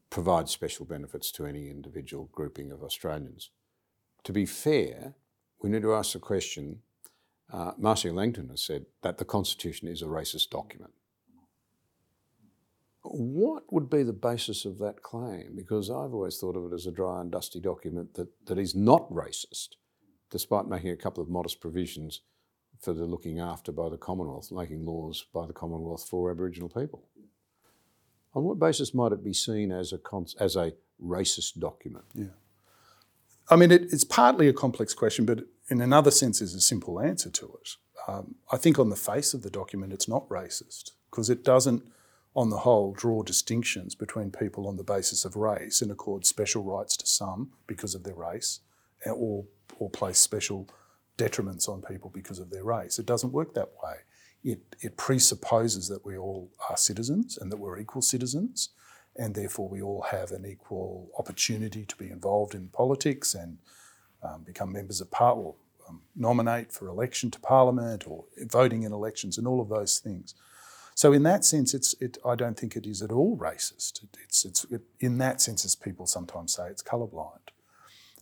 [0.09, 3.51] provides special benefits to any individual grouping of Australians.
[4.23, 5.15] To be fair,
[5.61, 6.81] we need to ask the question
[7.51, 10.93] uh, Marcia Langton has said that the Constitution is a racist document.
[13.01, 15.55] What would be the basis of that claim?
[15.55, 18.75] Because I've always thought of it as a dry and dusty document that, that is
[18.75, 19.69] not racist
[20.29, 22.21] despite making a couple of modest provisions
[22.79, 27.03] for the looking after by the Commonwealth, making laws by the Commonwealth for Aboriginal people.
[28.33, 29.99] On what basis might it be seen as a,
[30.39, 30.73] as a
[31.03, 32.05] racist document?
[32.13, 32.27] Yeah.
[33.49, 36.99] I mean, it, it's partly a complex question, but in another sense, there's a simple
[36.99, 37.69] answer to it.
[38.07, 41.83] Um, I think on the face of the document, it's not racist because it doesn't,
[42.35, 46.63] on the whole, draw distinctions between people on the basis of race and accord special
[46.63, 48.61] rights to some because of their race
[49.05, 49.45] or
[49.77, 50.67] or place special
[51.17, 52.99] detriments on people because of their race.
[52.99, 53.95] It doesn't work that way.
[54.43, 58.69] It, it presupposes that we all are citizens and that we're equal citizens,
[59.17, 63.57] and therefore we all have an equal opportunity to be involved in politics and
[64.23, 65.55] um, become members of parliament,
[65.87, 70.35] um, nominate for election to parliament or voting in elections and all of those things.
[70.95, 74.03] So in that sense, it's, it, I don't think it is at all racist.
[74.03, 77.49] It, it's, it's, it, in that sense, as people sometimes say, it's colourblind.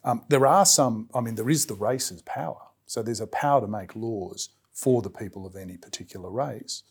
[0.03, 2.61] Um, there are some, I mean, there is the race's power.
[2.85, 6.83] So there's a power to make laws for the people of any particular race.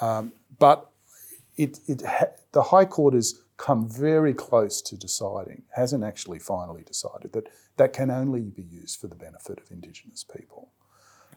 [0.00, 0.90] Um, but
[1.56, 6.82] it, it ha- the High Court has come very close to deciding, hasn't actually finally
[6.82, 10.70] decided, that that can only be used for the benefit of Indigenous people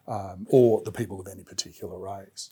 [0.08, 2.52] um, or the people of any particular race.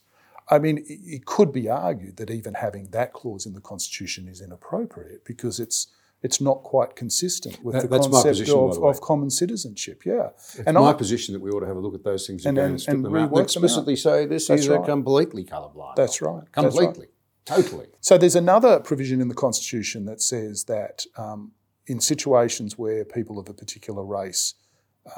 [0.49, 4.27] I mean, it, it could be argued that even having that clause in the Constitution
[4.27, 5.87] is inappropriate because it's
[6.21, 10.05] it's not quite consistent with that, the concept position, of, of, common citizenship.
[10.05, 12.27] Yeah, it's and my I, position that we ought to have a look at those
[12.27, 14.83] things and, again and, and and and explicitly say this that's is right.
[14.83, 15.95] completely colourblind.
[15.95, 16.43] That's right.
[16.51, 16.85] Completely.
[16.85, 17.65] That's right.
[17.65, 17.87] Totally.
[18.01, 21.53] So there's another provision in the Constitution that says that um,
[21.87, 24.53] in situations where people of a particular race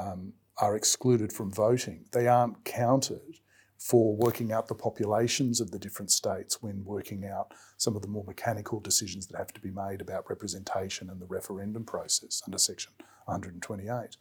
[0.00, 3.40] um, are excluded from voting, they aren't counted
[3.82, 8.08] for working out the populations of the different states when working out some of the
[8.08, 12.58] more mechanical decisions that have to be made about representation and the referendum process under
[12.58, 12.92] Section
[13.24, 14.16] 128.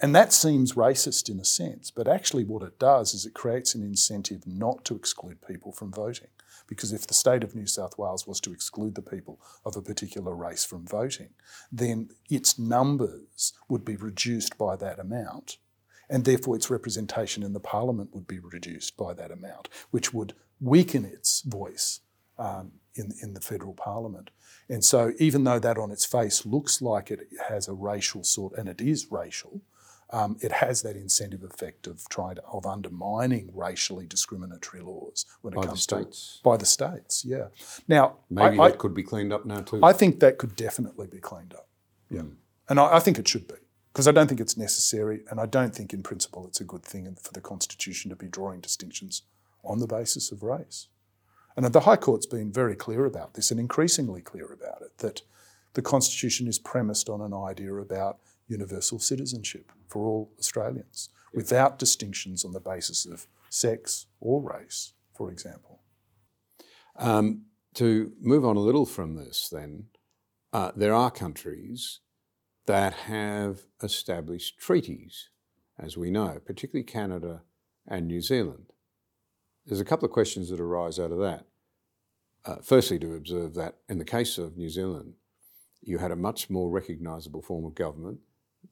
[0.00, 3.74] And that seems racist in a sense, but actually, what it does is it creates
[3.74, 6.28] an incentive not to exclude people from voting.
[6.66, 9.82] Because if the state of New South Wales was to exclude the people of a
[9.82, 11.30] particular race from voting,
[11.70, 15.58] then its numbers would be reduced by that amount,
[16.10, 20.34] and therefore its representation in the parliament would be reduced by that amount, which would
[20.60, 22.00] weaken its voice
[22.38, 24.30] um, in, in the federal parliament.
[24.68, 28.56] And so, even though that on its face looks like it has a racial sort,
[28.58, 29.62] and it is racial,
[30.12, 35.54] um, it has that incentive effect of trying to, of undermining racially discriminatory laws when
[35.54, 36.38] it By the comes states.
[36.38, 37.24] to by the states.
[37.24, 37.46] Yeah.
[37.86, 39.80] Now, Maybe I, that could be cleaned up now too.
[39.82, 41.68] I, I think that could definitely be cleaned up.
[42.10, 42.22] Yeah,
[42.68, 43.54] and I, I think it should be
[43.92, 46.82] because I don't think it's necessary, and I don't think in principle it's a good
[46.82, 49.22] thing for the constitution to be drawing distinctions
[49.64, 50.88] on the basis of race.
[51.56, 55.22] And the High Court's been very clear about this and increasingly clear about it that
[55.74, 58.18] the Constitution is premised on an idea about
[58.48, 65.30] universal citizenship for all Australians without distinctions on the basis of sex or race, for
[65.30, 65.80] example.
[66.96, 67.42] Um,
[67.74, 69.86] to move on a little from this, then,
[70.52, 72.00] uh, there are countries
[72.70, 75.30] that have established treaties,
[75.76, 77.42] as we know, particularly Canada
[77.88, 78.66] and New Zealand.
[79.66, 81.46] There's a couple of questions that arise out of that.
[82.44, 85.14] Uh, firstly, to observe that in the case of New Zealand,
[85.82, 88.20] you had a much more recognisable form of government.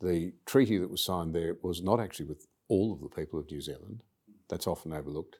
[0.00, 3.50] The treaty that was signed there was not actually with all of the people of
[3.50, 4.04] New Zealand.
[4.48, 5.38] That's often overlooked.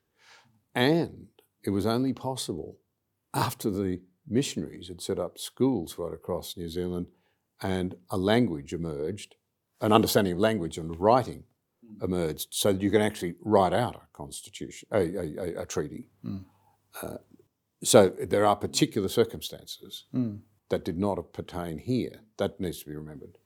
[0.74, 1.28] And
[1.62, 2.80] it was only possible
[3.32, 7.06] after the missionaries had set up schools right across New Zealand
[7.60, 9.36] and a language emerged,
[9.80, 11.44] an understanding of language and writing
[11.84, 12.04] hmm.
[12.04, 16.08] emerged, so that you can actually write out a constitution, a, a, a, a treaty.
[16.22, 16.38] Hmm.
[17.02, 17.18] Uh,
[17.82, 20.36] so there are particular circumstances hmm.
[20.68, 22.20] that did not pertain here.
[22.38, 23.38] That needs to be remembered.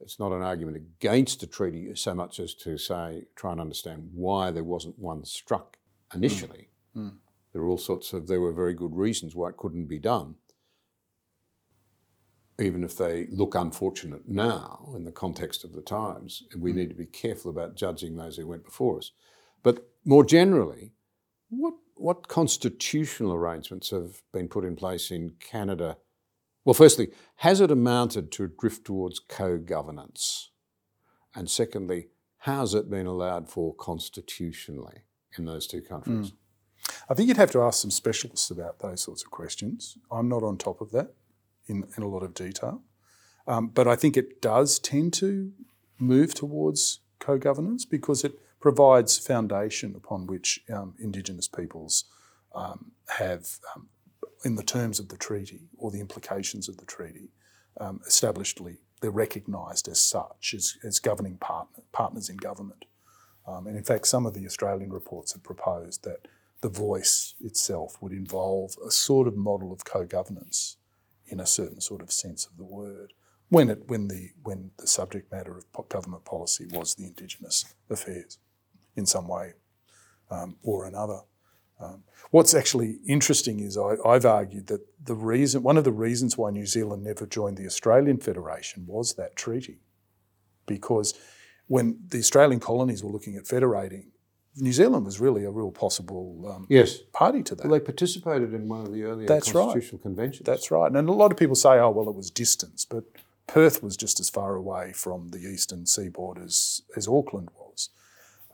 [0.00, 4.10] It's not an argument against a treaty so much as to say, try and understand
[4.12, 5.78] why there wasn't one struck
[6.14, 6.68] initially.
[7.52, 10.36] There were all sorts of, there were very good reasons why it couldn't be done,
[12.58, 16.42] even if they look unfortunate now in the context of the times.
[16.56, 16.78] We hmm.
[16.78, 19.12] need to be careful about judging those who went before us.
[19.62, 20.92] But more generally,
[21.48, 25.96] what, what constitutional arrangements have been put in place in Canada?
[26.64, 30.50] Well, firstly, has it amounted to a drift towards co governance?
[31.34, 35.04] And secondly, how's it been allowed for constitutionally
[35.38, 36.30] in those two countries?
[36.30, 36.36] Hmm.
[37.08, 39.96] I think you'd have to ask some specialists about those sorts of questions.
[40.10, 41.14] I'm not on top of that
[41.66, 42.82] in, in a lot of detail.
[43.46, 45.52] Um, but I think it does tend to
[45.98, 52.04] move towards co governance because it provides foundation upon which um, Indigenous peoples
[52.54, 53.88] um, have, um,
[54.44, 57.30] in the terms of the treaty or the implications of the treaty,
[57.80, 62.84] um, establishedly, they're recognised as such, as, as governing partner, partners in government.
[63.46, 66.28] Um, and in fact, some of the Australian reports have proposed that
[66.60, 70.76] the voice itself would involve a sort of model of co-governance
[71.32, 73.14] in a certain sort of sense of the word
[73.48, 78.38] when it when the when the subject matter of government policy was the Indigenous affairs
[78.96, 79.54] in some way
[80.30, 81.20] um, or another.
[81.80, 86.38] Um, what's actually interesting is I, I've argued that the reason one of the reasons
[86.38, 89.80] why New Zealand never joined the Australian Federation was that treaty,
[90.66, 91.14] because
[91.66, 94.11] when the Australian colonies were looking at federating,
[94.56, 96.98] New Zealand was really a real possible um, Yes.
[97.12, 97.64] party to that.
[97.64, 99.62] Well, they participated in one of the earlier That's right.
[99.62, 100.44] constitutional conventions.
[100.46, 100.92] That's right.
[100.92, 103.04] And a lot of people say, oh, well, it was distance, but
[103.46, 107.88] Perth was just as far away from the eastern seaboard as, as Auckland was.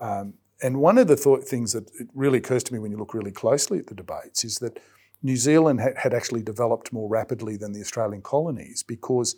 [0.01, 2.97] Um, and one of the thought, things that it really occurs to me when you
[2.97, 4.81] look really closely at the debates is that
[5.23, 9.37] New Zealand had, had actually developed more rapidly than the Australian colonies because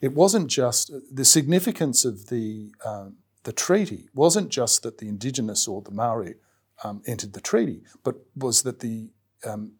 [0.00, 3.14] it wasn't just the significance of the um,
[3.44, 6.34] the treaty wasn't just that the Indigenous or the Maori
[6.82, 9.10] um, entered the treaty, but was that the
[9.46, 9.72] um,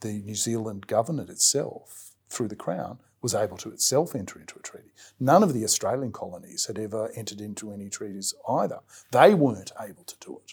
[0.00, 4.62] the New Zealand government itself, through the Crown, was able to itself enter into a
[4.62, 4.92] treaty.
[5.18, 8.80] None of the Australian colonies had ever entered into any treaties either.
[9.12, 10.52] They weren't able to do it.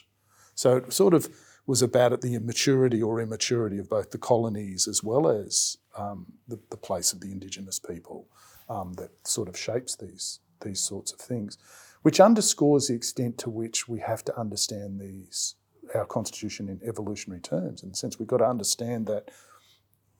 [0.55, 1.27] So it sort of
[1.67, 6.59] was about the maturity or immaturity of both the colonies as well as um, the,
[6.69, 8.27] the place of the Indigenous people
[8.69, 11.57] um, that sort of shapes these, these sorts of things,
[12.01, 15.55] which underscores the extent to which we have to understand these
[15.95, 17.83] our constitution in evolutionary terms.
[17.83, 19.29] In the sense, we've got to understand that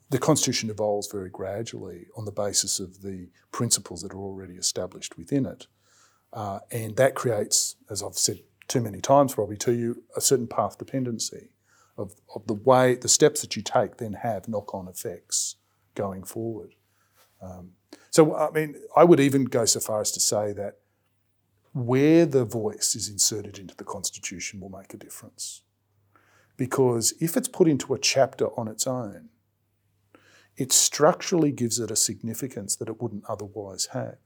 [0.10, 5.18] the Constitution evolves very gradually on the basis of the principles that are already established
[5.18, 5.68] within it.
[6.34, 10.48] Uh, and that creates, as I've said too many times probably to you, a certain
[10.48, 11.50] path dependency
[11.98, 15.56] of, of the way, the steps that you take then have knock on effects
[15.96, 16.76] going forward.
[17.42, 17.72] Um,
[18.10, 20.80] so, I mean, I would even go so far as to say that
[21.74, 25.62] where the voice is inserted into the Constitution will make a difference.
[26.58, 29.30] Because if it's put into a chapter on its own,
[30.58, 34.18] it structurally gives it a significance that it wouldn't otherwise have.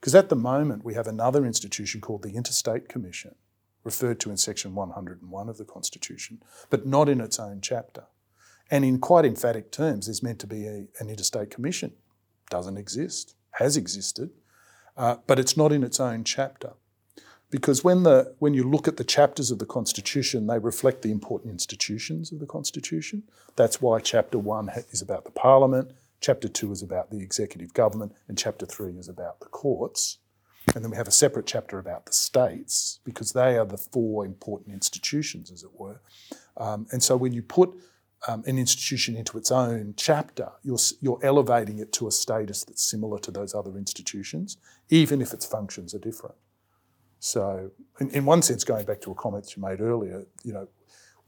[0.00, 3.36] Because at the moment, we have another institution called the Interstate Commission,
[3.84, 8.04] referred to in section 101 of the Constitution, but not in its own chapter.
[8.70, 11.92] And in quite emphatic terms, there's meant to be a, an interstate commission.
[12.50, 14.30] Doesn't exist, has existed,
[14.96, 16.72] uh, but it's not in its own chapter.
[17.50, 21.12] Because when, the, when you look at the chapters of the Constitution, they reflect the
[21.12, 23.22] important institutions of the Constitution.
[23.54, 28.12] That's why Chapter 1 is about the Parliament, Chapter 2 is about the executive government,
[28.28, 30.18] and Chapter 3 is about the courts.
[30.74, 34.24] And then we have a separate chapter about the states, because they are the four
[34.24, 36.00] important institutions, as it were.
[36.56, 37.74] Um, and so when you put
[38.28, 42.82] um, an institution into its own chapter, you're, you're elevating it to a status that's
[42.82, 44.56] similar to those other institutions,
[44.88, 46.34] even if its functions are different.
[47.18, 47.70] So,
[48.00, 50.68] in, in one sense, going back to a comment you made earlier, you know,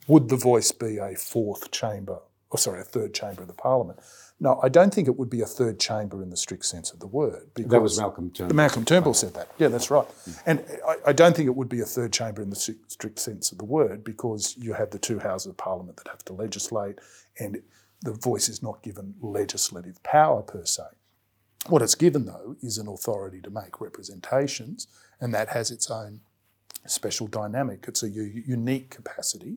[0.09, 2.19] would the voice be a fourth chamber,
[2.51, 3.99] or sorry, a third chamber of the parliament?
[4.39, 7.01] No, I don't think it would be a third chamber in the strict sense of
[7.01, 7.49] the word.
[7.55, 8.55] That was Malcolm Turnbull.
[8.55, 9.51] Malcolm Turnbull said that.
[9.59, 10.07] Yeah, that's right.
[10.07, 10.33] Hmm.
[10.45, 13.51] And I, I, don't think it would be a third chamber in the strict sense
[13.51, 16.99] of the word because you have the two houses of parliament that have to legislate,
[17.39, 17.63] and
[18.03, 20.85] the voice is not given legislative power per se.
[21.69, 24.87] What it's given, though, is an authority to make representations,
[25.19, 26.21] and that has its own
[26.87, 27.87] special dynamic.
[27.89, 29.57] It's a u- unique capacity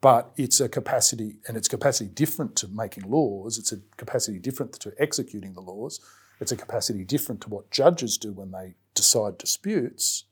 [0.00, 4.72] but it's a capacity, and it's capacity different to making laws, it's a capacity different
[4.80, 6.00] to executing the laws,
[6.40, 10.24] it's a capacity different to what judges do when they decide disputes,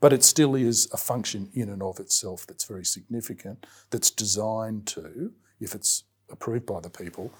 [0.00, 4.86] but it still is a function in and of itself that's very significant, that's designed
[4.86, 7.32] to, if it's approved by the people,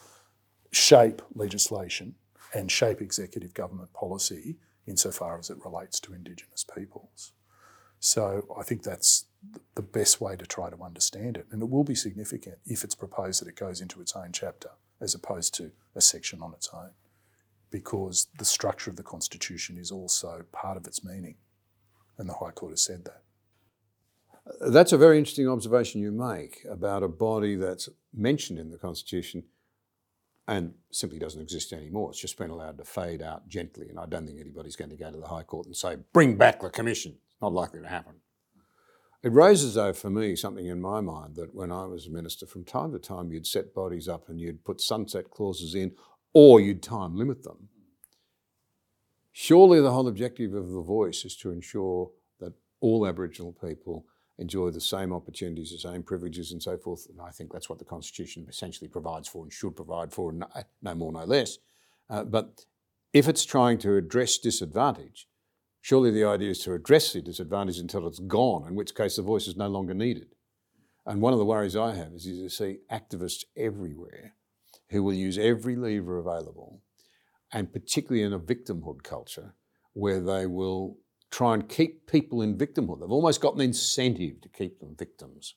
[0.72, 2.14] shape legislation
[2.54, 7.32] and shape executive government policy insofar as it relates to Indigenous peoples.
[8.00, 9.26] So I think that's
[9.74, 11.46] the best way to try to understand it.
[11.50, 14.70] And it will be significant if it's proposed that it goes into its own chapter
[15.00, 16.90] as opposed to a section on its own,
[17.70, 21.36] because the structure of the Constitution is also part of its meaning.
[22.18, 23.22] And the High Court has said that.
[24.72, 29.42] That's a very interesting observation you make about a body that's mentioned in the Constitution
[30.48, 32.10] and simply doesn't exist anymore.
[32.10, 33.88] It's just been allowed to fade out gently.
[33.88, 36.36] And I don't think anybody's going to go to the High Court and say, bring
[36.36, 37.16] back the Commission.
[37.40, 38.14] Not likely to happen.
[39.22, 42.46] It raises, though, for me, something in my mind that when I was a minister,
[42.46, 45.92] from time to time you'd set bodies up and you'd put sunset clauses in,
[46.32, 47.68] or you'd time limit them.
[49.32, 52.10] Surely the whole objective of the voice is to ensure
[52.40, 54.06] that all Aboriginal people
[54.38, 57.06] enjoy the same opportunities, the same privileges, and so forth.
[57.10, 60.46] And I think that's what the Constitution essentially provides for and should provide for, no,
[60.82, 61.58] no more, no less.
[62.08, 62.64] Uh, but
[63.12, 65.26] if it's trying to address disadvantage,
[65.86, 69.22] Surely the idea is to address the disadvantage until it's gone, in which case the
[69.22, 70.34] voice is no longer needed.
[71.06, 74.34] And one of the worries I have is to see activists everywhere
[74.88, 76.82] who will use every lever available,
[77.52, 79.54] and particularly in a victimhood culture,
[79.92, 80.98] where they will
[81.30, 82.98] try and keep people in victimhood.
[82.98, 85.54] They've almost got an incentive to keep them victims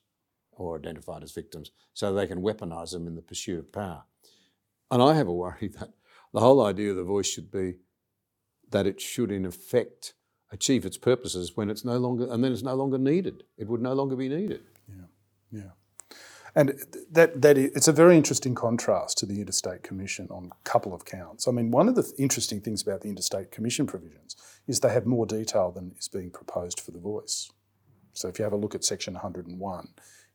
[0.52, 4.04] or identified as victims so they can weaponize them in the pursuit of power.
[4.92, 5.90] And I have a worry that
[6.32, 7.78] the whole idea of the voice should be
[8.70, 10.14] that it should, in effect,
[10.52, 13.44] achieve its purposes when it's no longer, and then it's no longer needed.
[13.58, 14.62] It would no longer be needed.
[14.88, 15.06] Yeah,
[15.52, 15.72] yeah.
[16.56, 16.80] And
[17.12, 21.06] that, that it's a very interesting contrast to the Interstate Commission on a couple of
[21.06, 21.48] counts.
[21.48, 24.36] I mean, one of the interesting things about the Interstate Commission provisions
[24.68, 27.52] is they have more detail than is being proposed for the voice.
[28.14, 29.88] So if you have a look at section 101,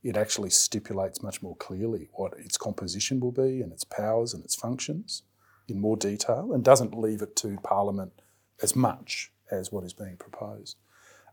[0.05, 4.45] it actually stipulates much more clearly what its composition will be and its powers and
[4.45, 5.23] its functions
[5.69, 8.13] in more detail and doesn't leave it to Parliament
[8.63, 10.77] as much as what is being proposed.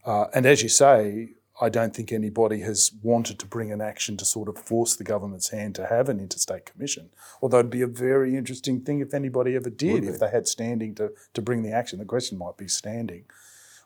[0.05, 4.17] Uh, and as you say, I don't think anybody has wanted to bring an action
[4.17, 7.11] to sort of force the government's hand to have an interstate commission.
[7.41, 10.95] Although it'd be a very interesting thing if anybody ever did, if they had standing
[10.95, 11.99] to, to bring the action.
[11.99, 13.25] The question might be standing.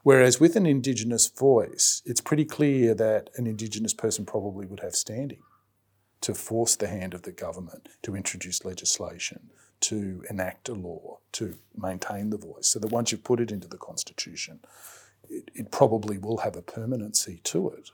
[0.03, 4.95] Whereas with an Indigenous voice, it's pretty clear that an Indigenous person probably would have
[4.95, 5.41] standing
[6.21, 9.49] to force the hand of the government to introduce legislation,
[9.81, 13.67] to enact a law, to maintain the voice, so that once you put it into
[13.67, 14.59] the Constitution,
[15.29, 17.91] it, it probably will have a permanency to it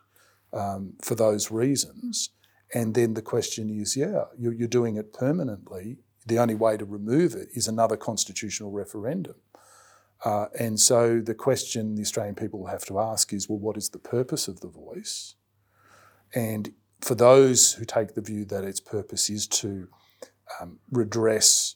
[0.54, 2.30] um, for those reasons.
[2.74, 5.98] And then the question is, yeah, you're, you're doing it permanently.
[6.26, 9.36] the only way to remove it is another constitutional referendum.
[10.24, 13.76] Uh, and so the question the Australian people will have to ask is well, what
[13.76, 15.36] is the purpose of the voice?
[16.34, 19.88] And for those who take the view that its purpose is to
[20.60, 21.76] um, redress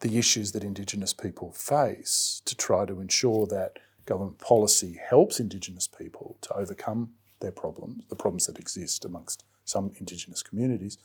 [0.00, 5.88] the issues that Indigenous people face, to try to ensure that government policy helps Indigenous
[5.88, 10.98] people to overcome their problems, the problems that exist amongst some Indigenous communities,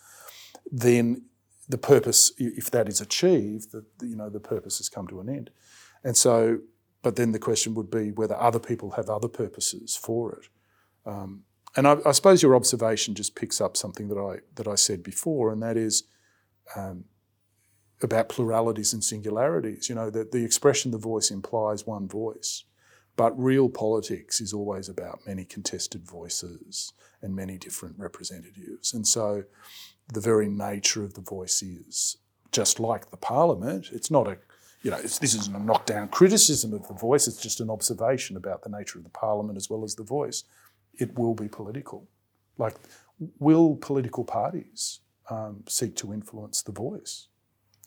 [0.71, 1.23] then
[1.67, 5.29] the purpose, if that is achieved, that you know the purpose has come to an
[5.29, 5.49] end.
[6.03, 6.59] And so,
[7.01, 10.47] but then the question would be whether other people have other purposes for it.
[11.05, 11.43] Um,
[11.75, 15.03] and I, I, suppose your observation just picks up something that I that I said
[15.03, 16.03] before, and that is
[16.75, 17.05] um,
[18.01, 19.89] about pluralities and singularities.
[19.89, 22.63] You know, that the expression the voice implies one voice,
[23.15, 28.93] but real politics is always about many contested voices and many different representatives.
[28.93, 29.43] And so,
[30.11, 32.17] the very nature of the voice is
[32.51, 33.87] just like the parliament.
[33.91, 34.37] It's not a
[34.83, 38.63] you know, this isn't a knockdown criticism of the voice, it's just an observation about
[38.63, 40.43] the nature of the parliament as well as the voice
[40.95, 42.07] it will be political.
[42.57, 42.75] Like,
[43.39, 44.99] will political parties
[45.29, 47.27] um, seek to influence the voice?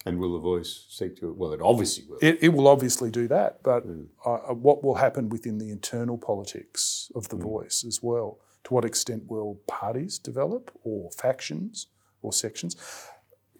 [0.04, 1.32] And will the voice seek to?
[1.32, 2.18] Well, it obviously will.
[2.22, 4.06] It, it will obviously do that, but mm.
[4.24, 7.42] uh, what will happen within the internal politics of the mm.
[7.42, 8.38] voice as well?
[8.64, 11.88] To what extent will parties develop, or factions,
[12.22, 12.76] or sections?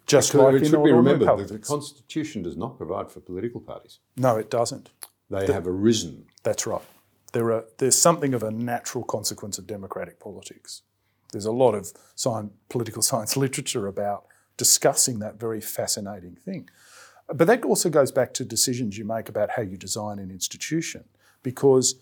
[0.05, 3.59] Just because like it should be remembered that the Constitution does not provide for political
[3.59, 3.99] parties.
[4.15, 4.89] No, it doesn't.
[5.29, 6.27] They the, have arisen.
[6.43, 6.81] That's right
[7.33, 10.81] there are, there's something of a natural consequence of democratic politics.
[11.37, 14.25] There's a lot of science, political science literature about
[14.57, 16.67] discussing that very fascinating thing.
[17.27, 21.03] But that also goes back to decisions you make about how you design an institution,
[21.43, 22.01] because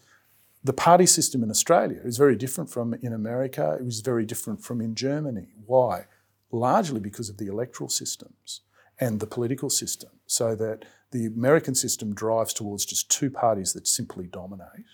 [0.64, 4.64] the party system in Australia is very different from in America, it was very different
[4.64, 5.50] from in Germany.
[5.66, 6.06] Why?
[6.50, 8.62] Largely because of the electoral systems
[9.02, 13.86] and the political system, so that the American system drives towards just two parties that
[13.86, 14.86] simply dominate.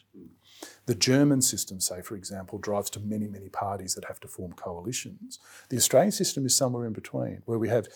[0.91, 4.51] The German system, say, for example, drives to many, many parties that have to form
[4.51, 5.39] coalitions.
[5.69, 7.87] The Australian system is somewhere in between, where we have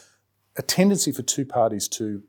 [0.56, 2.24] a tendency for two parties to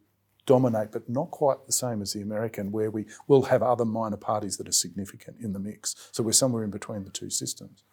[0.45, 4.17] dominate, but not quite the same as the American, where we will have other minor
[4.17, 5.95] parties that are significant in the mix.
[6.11, 7.85] So we're somewhere in between the two systems.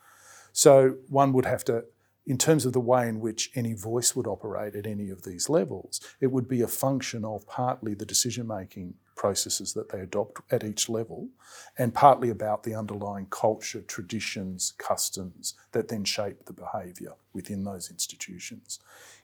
[0.51, 1.83] So one would have to
[2.25, 5.49] in terms of the way in which any voice would operate at any of these
[5.49, 10.41] levels, it would be a function of partly the decision making processes that they adopt
[10.51, 11.29] at each level,
[11.77, 17.89] and partly about the underlying culture, traditions, customs that then shape the behaviour within those
[17.89, 18.79] institutions.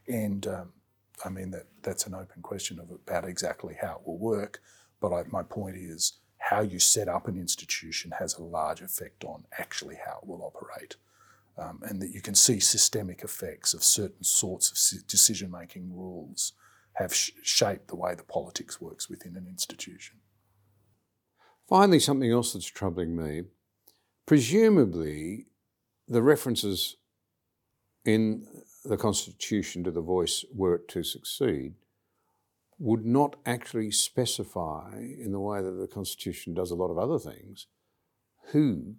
[0.07, 0.73] And um,
[1.23, 4.61] I mean, that, that's an open question of about exactly how it will work,
[4.99, 9.23] but I, my point is how you set up an institution has a large effect
[9.23, 10.95] on actually how it will operate
[11.57, 16.53] um, and that you can see systemic effects of certain sorts of decision making rules
[16.99, 20.17] have sh- shaped the way the politics works within an institution.
[21.67, 23.43] Finally, something else that's troubling me
[24.29, 25.47] presumably,
[26.07, 26.97] the references
[28.05, 28.45] in
[28.85, 31.73] the Constitution to the voice, were it to succeed,
[32.77, 37.17] would not actually specify, in the way that the Constitution does a lot of other
[37.17, 37.65] things,
[38.51, 38.97] who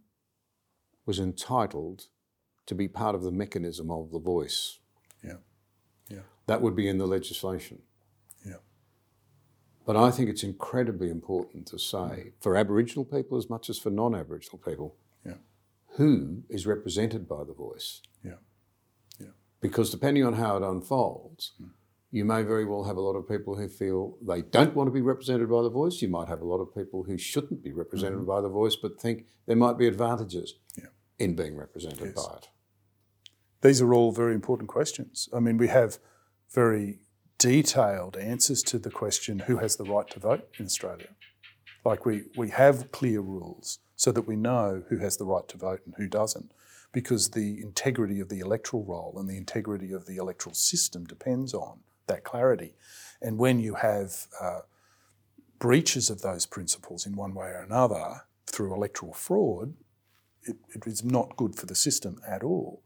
[1.07, 2.07] was entitled
[2.67, 4.81] to be part of the mechanism of the voice.
[5.23, 5.37] Yeah.
[6.09, 6.27] Yeah.
[6.49, 7.83] That would be in the legislation.
[9.91, 13.91] But I think it's incredibly important to say, for Aboriginal people as much as for
[13.91, 14.95] non Aboriginal people,
[15.27, 15.39] yeah.
[15.97, 18.01] who is represented by the voice.
[18.25, 18.35] Yeah.
[19.19, 19.33] Yeah.
[19.61, 21.71] Because depending on how it unfolds, mm.
[22.12, 24.93] you may very well have a lot of people who feel they don't want to
[24.93, 26.01] be represented by the voice.
[26.01, 28.29] You might have a lot of people who shouldn't be represented mm-hmm.
[28.29, 30.91] by the voice but think there might be advantages yeah.
[31.19, 32.29] in being represented yes.
[32.29, 32.49] by it.
[33.62, 35.29] These are all very important questions.
[35.35, 35.99] I mean, we have
[36.55, 37.01] very
[37.41, 41.09] detailed answers to the question who has the right to vote in Australia.
[41.85, 45.57] Like we, we have clear rules so that we know who has the right to
[45.57, 46.53] vote and who doesn't,
[46.93, 51.55] because the integrity of the electoral roll and the integrity of the electoral system depends
[51.55, 52.75] on that clarity.
[53.23, 54.61] And when you have uh,
[55.59, 59.75] breaches of those principles in one way or another through electoral fraud,
[60.43, 62.83] it, it is not good for the system at all.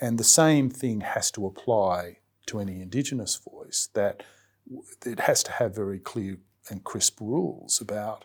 [0.00, 2.19] And the same thing has to apply
[2.50, 4.22] to any Indigenous voice, that
[5.04, 8.24] it has to have very clear and crisp rules about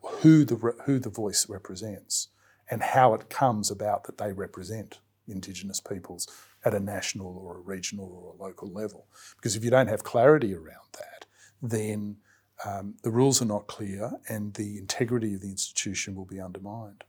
[0.00, 2.28] who the, who the voice represents
[2.70, 6.28] and how it comes about that they represent Indigenous peoples
[6.64, 9.06] at a national or a regional or a local level.
[9.36, 11.26] Because if you don't have clarity around that,
[11.60, 12.16] then
[12.64, 17.04] um, the rules are not clear and the integrity of the institution will be undermined.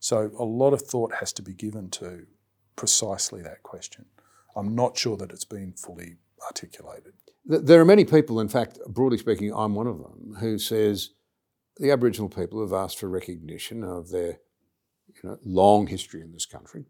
[0.00, 2.26] So a lot of thought has to be given to
[2.76, 4.06] precisely that question.
[4.56, 7.14] I'm not sure that it's been fully articulated.
[7.44, 11.10] There are many people, in fact, broadly speaking, I'm one of them, who says
[11.76, 14.38] the Aboriginal people have asked for recognition of their
[15.08, 16.84] you know, long history in this country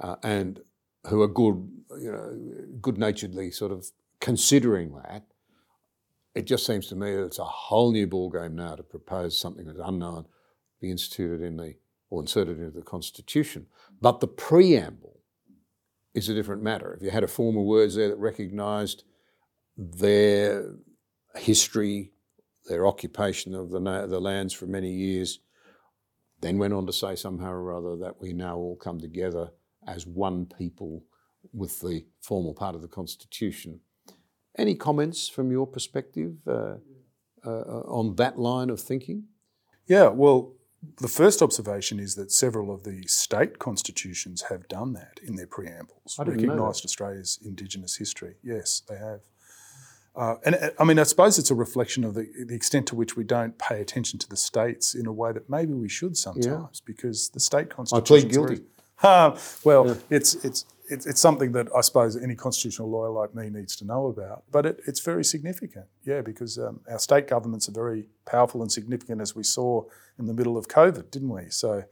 [0.00, 0.60] uh, and
[1.08, 1.68] who are good,
[2.00, 2.38] you know,
[2.80, 5.24] good-naturedly sort of considering that.
[6.34, 9.66] It just seems to me that it's a whole new ballgame now to propose something
[9.66, 10.26] that's unknown,
[10.80, 11.74] be instituted in the
[12.08, 13.66] or inserted into the Constitution.
[14.00, 15.11] But the preamble
[16.14, 16.94] is a different matter.
[16.94, 19.04] If you had a form of words there that recognised
[19.76, 20.74] their
[21.36, 22.12] history,
[22.68, 25.40] their occupation of the, the lands for many years,
[26.40, 29.50] then went on to say somehow or other that we now all come together
[29.86, 31.04] as one people
[31.52, 33.80] with the formal part of the Constitution.
[34.56, 36.74] Any comments from your perspective uh,
[37.44, 39.24] uh, on that line of thinking?
[39.86, 40.54] Yeah, well,
[41.00, 45.46] the first observation is that several of the state constitutions have done that in their
[45.46, 48.34] preambles, recognised Australia's Indigenous history.
[48.42, 49.20] Yes, they have.
[50.14, 52.94] Uh, and uh, I mean, I suppose it's a reflection of the, the, extent to
[52.94, 56.18] which we don't pay attention to the states in a way that maybe we should
[56.18, 56.84] sometimes, yeah.
[56.84, 58.02] because the state constitution.
[58.02, 58.62] I plead guilty.
[59.02, 59.94] Uh, well, yeah.
[60.10, 64.06] it's it's it's, something that I suppose any constitutional lawyer like me needs to know
[64.06, 64.44] about.
[64.50, 68.70] But it, it's very significant, yeah, because um, our state governments are very powerful and
[68.70, 69.84] significant, as we saw
[70.18, 71.48] in the middle of COVID, didn't we?
[71.48, 71.84] So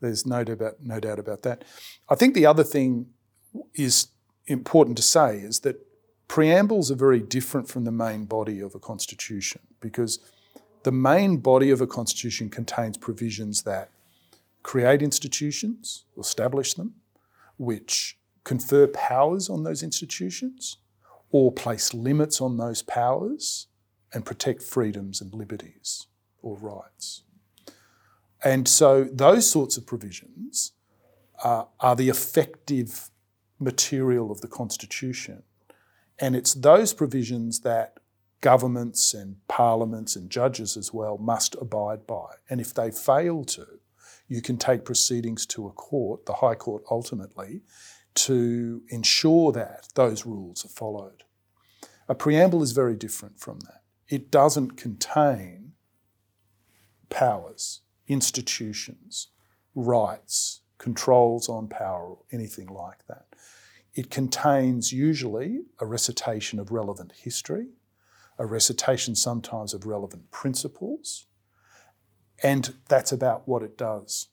[0.00, 1.64] there's no doubt about, no doubt about that.
[2.08, 3.06] I think the other thing
[3.74, 4.08] is
[4.46, 5.86] important to say is that
[6.28, 10.18] preambles are very different from the main body of a constitution because
[10.82, 13.90] the main body of a constitution contains provisions that
[14.62, 16.94] create institutions, establish them,
[17.58, 20.78] which confer powers on those institutions
[21.30, 23.68] or place limits on those powers
[24.12, 26.06] and protect freedoms and liberties
[26.42, 27.22] or rights.
[28.42, 30.72] And so those sorts of provisions
[31.44, 33.10] uh, are the effective
[33.58, 35.42] material of the Constitution.
[36.18, 37.98] And it's those provisions that
[38.40, 42.34] governments and parliaments and judges as well must abide by.
[42.48, 43.66] And if they fail to,
[44.28, 47.62] you can take proceedings to a court, the High Court ultimately,
[48.14, 51.24] to ensure that those rules are followed.
[52.08, 53.82] A preamble is very different from that.
[54.08, 55.72] It doesn't contain
[57.08, 59.28] powers, institutions,
[59.74, 63.26] rights, controls on power, or anything like that.
[63.94, 67.68] It contains usually a recitation of relevant history,
[68.38, 71.26] a recitation sometimes of relevant principles,
[72.42, 74.28] and that's about what it does.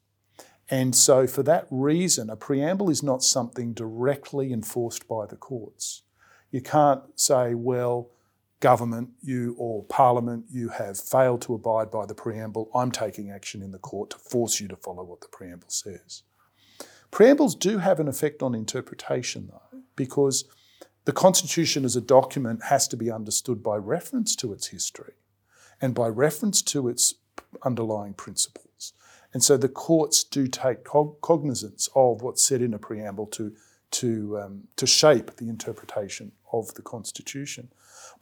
[0.70, 6.04] And so, for that reason, a preamble is not something directly enforced by the courts.
[6.52, 8.10] You can't say, well,
[8.60, 12.70] government, you or parliament, you have failed to abide by the preamble.
[12.74, 16.24] I'm taking action in the court to force you to follow what the preamble says.
[17.12, 20.46] Preambles do have an effect on interpretation, though, because
[21.06, 25.14] the Constitution as a document has to be understood by reference to its history
[25.80, 27.16] and by reference to its
[27.64, 28.67] underlying principles.
[29.38, 33.56] And so the courts do take cognizance of what's said in a preamble to,
[33.92, 37.72] to, um, to shape the interpretation of the Constitution,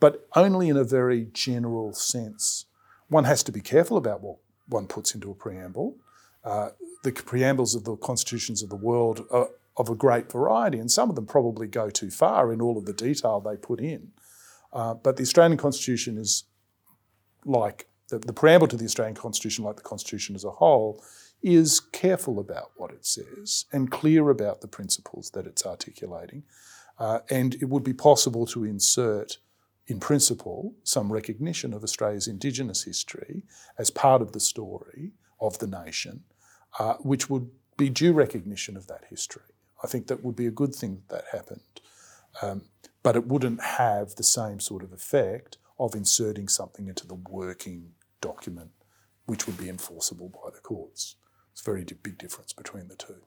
[0.02, 2.66] but only in a very general sense.
[3.08, 5.96] One has to be careful about what one puts into a preamble.
[6.44, 6.72] Uh,
[7.04, 11.10] the preambles of the constitutions of the world are of a great variety, and some
[11.10, 14.12] of them probably go too far in all of the detail they put in.
[14.74, 16.44] Uh, but the Australian Constitution is
[17.46, 21.04] like the, the preamble to the Australian Constitution, like the Constitution as a whole,
[21.42, 26.44] is careful about what it says and clear about the principles that it's articulating.
[26.98, 29.38] Uh, and it would be possible to insert,
[29.88, 33.44] in principle, some recognition of Australia's Indigenous history
[33.78, 36.24] as part of the story of the nation,
[36.80, 39.44] uh, which would be due recognition of that history.
[39.84, 41.82] I think that would be a good thing that that happened.
[42.42, 42.64] Um,
[43.04, 47.92] but it wouldn't have the same sort of effect of inserting something into the working
[48.22, 48.72] document,
[49.26, 51.16] which would be enforceable by the courts.
[51.52, 53.22] It's a very big difference between the two.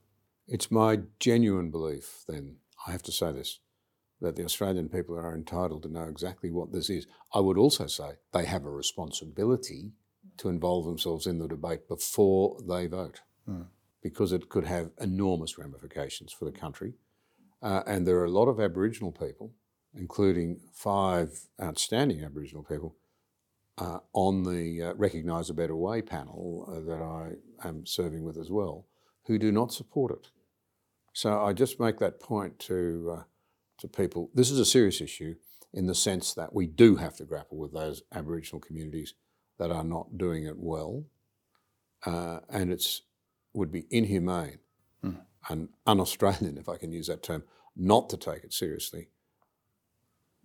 [0.46, 2.56] It's my genuine belief, then,
[2.86, 3.60] I have to say this,
[4.20, 7.06] that the Australian people are entitled to know exactly what this is.
[7.34, 9.92] I would also say they have a responsibility
[10.38, 13.66] to involve themselves in the debate before they vote, mm.
[14.02, 16.94] because it could have enormous ramifications for the country.
[17.60, 19.52] Uh, and there are a lot of Aboriginal people
[19.94, 22.96] including five outstanding Aboriginal people,
[23.78, 28.36] uh, on the uh, Recognise a Better Way panel uh, that I am serving with
[28.36, 28.86] as well,
[29.26, 30.28] who do not support it.
[31.12, 33.22] So I just make that point to, uh,
[33.78, 34.30] to people.
[34.34, 35.36] This is a serious issue
[35.72, 39.14] in the sense that we do have to grapple with those Aboriginal communities
[39.58, 41.04] that are not doing it well,
[42.06, 43.02] uh, and it's
[43.54, 44.58] would be inhumane
[45.04, 45.18] mm.
[45.48, 47.44] and un-Australian, if I can use that term,
[47.76, 49.08] not to take it seriously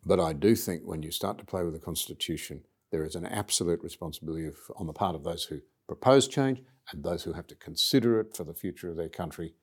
[0.06, 3.26] But I do think when you start to play with the Constitution, there is an
[3.26, 6.62] absolute responsibility of, on the part of those who propose change
[6.92, 9.54] and those who have to consider it for the future of their country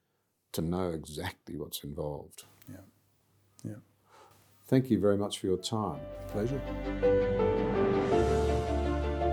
[0.53, 2.45] to know exactly what's involved.
[2.69, 2.77] Yeah.
[3.65, 3.75] Yeah.
[4.67, 6.01] Thank you very much for your time.
[6.29, 6.61] Pleasure.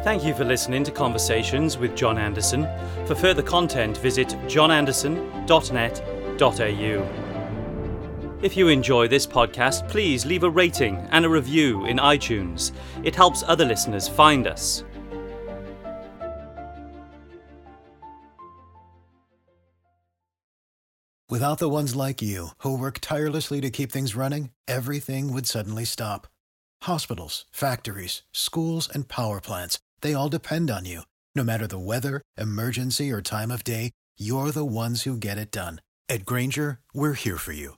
[0.04, 2.68] Thank you for listening to Conversations with John Anderson.
[3.08, 7.27] For further content, visit johnanderson.net.au.
[8.40, 12.72] If you enjoy this podcast, please leave a rating and a review in iTunes.
[13.04, 14.84] It helps other listeners find us.
[21.28, 25.84] Without the ones like you, who work tirelessly to keep things running, everything would suddenly
[25.84, 26.28] stop.
[26.84, 31.02] Hospitals, factories, schools, and power plants, they all depend on you.
[31.34, 35.52] No matter the weather, emergency, or time of day, you're the ones who get it
[35.52, 35.82] done.
[36.08, 37.78] At Grainger, we're here for you